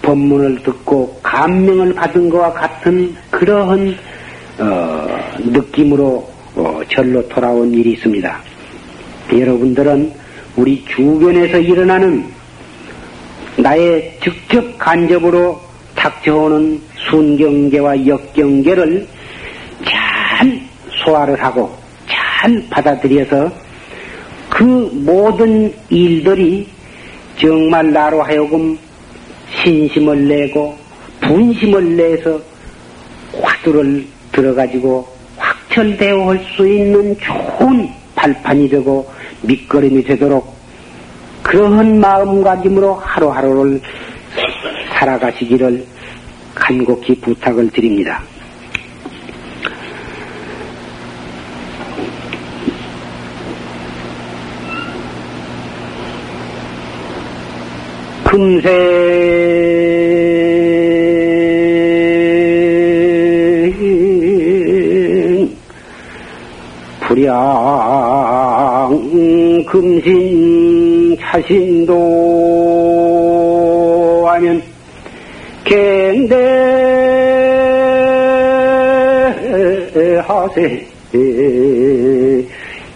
[0.00, 3.94] 법문을 듣고 감명을 받은 것과 같은 그러한
[4.60, 8.40] 어, 느낌으로 어, 절로 돌아온 일이 있습니다.
[9.32, 10.12] 여러분들은
[10.56, 12.24] 우리 주변에서 일어나는
[13.56, 15.60] 나의 직접 간접으로
[15.94, 19.06] 닥쳐오는 순경계와 역경계를
[19.84, 20.60] 잘
[21.04, 21.76] 소화를 하고
[22.08, 23.50] 잘 받아들여서
[24.48, 26.68] 그 모든 일들이
[27.40, 28.78] 정말 나로 하여금
[29.62, 30.76] 신심을 내고
[31.20, 32.40] 분심을 내서
[33.40, 35.06] 화두를 들어가지고
[35.36, 37.88] 확철대어 할수 있는 좋은
[38.18, 39.08] 발판이 되고
[39.42, 40.56] 밑거름이 되도록
[41.42, 43.80] 그러한 마음가짐으로 하루하루를
[44.98, 45.86] 살아가시기를
[46.54, 48.20] 간곡히 부탁을 드립니다.
[58.24, 58.68] 금세
[67.28, 68.90] 양
[69.66, 71.94] 금신 차신도
[74.26, 74.62] 하면
[75.64, 76.38] 갱대하세.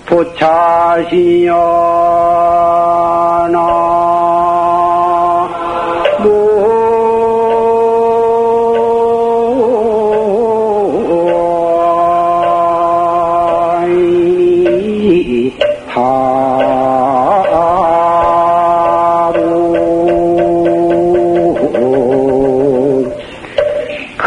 [0.06, 1.52] 도차시여
[3.52, 4.01] 나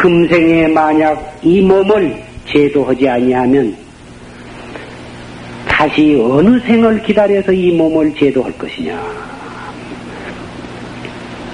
[0.05, 2.15] 금생에 만약 이 몸을
[2.47, 3.75] 제도하지 아니하면
[5.67, 9.01] 다시 어느 생을 기다려서 이 몸을 제도할 것이냐.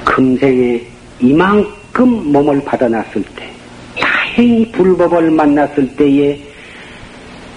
[0.03, 0.81] 금생에
[1.21, 3.49] 이만큼 몸을 받아놨을 때,
[3.97, 6.37] 다행히 불법을 만났을 때에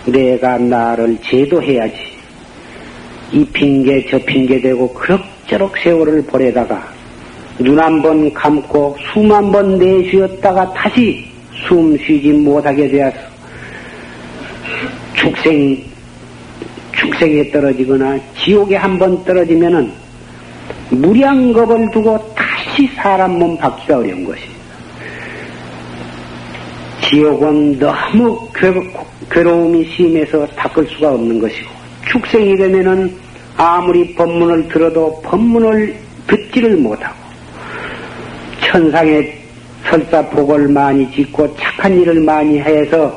[0.07, 1.97] 내가 나를 제도해야지.
[3.33, 6.94] 이 핑계 저 핑계 대고 그럭저럭 세월을 보내다가
[7.59, 11.25] 눈 한 번 감고 숨 한 번 내쉬었다가 다시
[11.69, 13.17] 숨 쉬지 못하게 되어서
[15.15, 15.83] 축생
[16.93, 19.91] 축생에 떨어지거나 지옥에 한 번 떨어지면은
[20.91, 24.55] 무량겁을 두고 다시 사람 몸 받기가 어려운 것입니다.
[27.03, 28.49] 지옥은 너무
[29.31, 31.71] 괴로움이 심해서 닦을 수가 없는 것이고
[32.11, 33.15] 축생이 되면은
[33.57, 35.95] 아무리 법문을 들어도 법문을
[36.27, 37.24] 듣지를 못하고
[38.75, 39.33] 천상에
[39.89, 43.17] 설사 복을 많이 짓고 착한 일을 많이 해서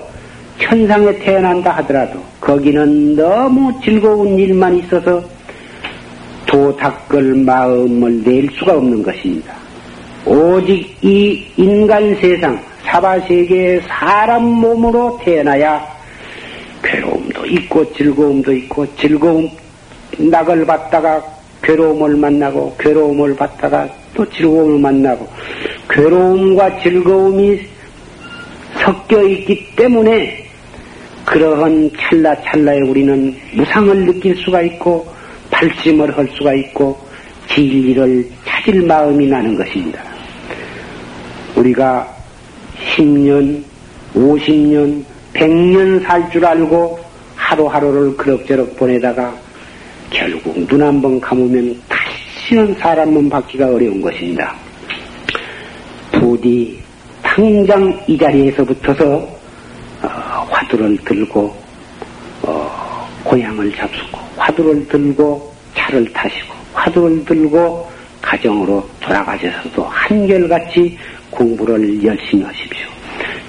[0.59, 5.19] 천상에 태어난다 하더라도 거기는 너무 즐거운 일만 있어서
[6.45, 9.55] 도 닦을 마음을 낼 수가 없는 것입니다.
[10.27, 15.83] 오직 이 인간 세상, 사바세계의 사람 몸으로 태어나야
[16.83, 19.49] 괴로움도 있고 즐거움도 있고 즐거움
[20.19, 25.27] 낙을 받다가 괴로움을 만나고 괴로움을 받다가 또 즐거움을 만나고
[25.89, 27.59] 괴로움과 즐거움이
[28.79, 30.45] 섞여 있기 때문에
[31.25, 35.07] 그러한 찰나찰나에 우리는 무상을 느낄 수가 있고
[35.51, 36.97] 발심을 할 수가 있고
[37.53, 40.01] 진리를 찾을 마음이 나는 것입니다.
[41.55, 42.07] 우리가
[42.95, 43.61] 10년,
[44.15, 45.03] 50년,
[45.33, 46.99] 100년 살 줄 알고
[47.35, 49.33] 하루하루를 그럭저럭 보내다가
[50.09, 54.55] 결국 눈 한 번 감으면 다시는 사람 몸 받기가 어려운 것입니다.
[56.11, 56.79] 부디
[57.21, 59.37] 당장 이 자리에서부터서
[60.03, 60.07] 어,
[60.49, 61.55] 화두를 들고
[62.43, 67.87] 어, 고향을 잡수고 화두를 들고 잘 차를 타시고 화두를 들고
[68.21, 70.97] 가정으로 돌아가셔서도 한결같이
[71.31, 72.87] 공부를 열심히 하십시오.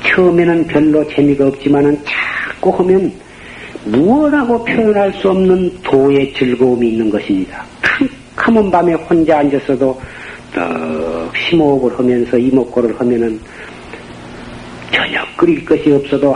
[0.07, 3.13] 처음에는 별로 재미가 없지만은 자꾸 하면
[3.91, 7.65] 무엇하고 표현할 수 없는 도의 즐거움이 있는 것입니다.
[8.37, 10.01] 캄캄한 밤에 혼자 앉았어도
[10.55, 13.41] 떡 심호흡을 하면서 이목구를 하면은
[14.93, 16.35] 저녁 끓일 것이 없어도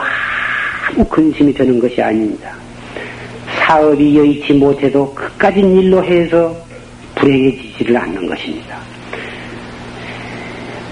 [0.88, 2.54] 아무 근심이 드는 것이 아닙니다.
[3.58, 6.54] 사업이 여의치 못해도 그까진 일로 해서
[7.14, 8.78] 불행해지지를 않는 것입니다.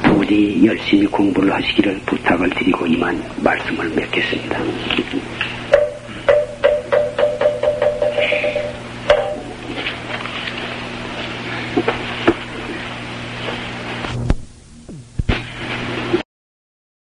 [0.02, 4.58] 부디 열심히 공부를 하시기를 부탁을 드리고 이만 말씀을 맺겠습니다.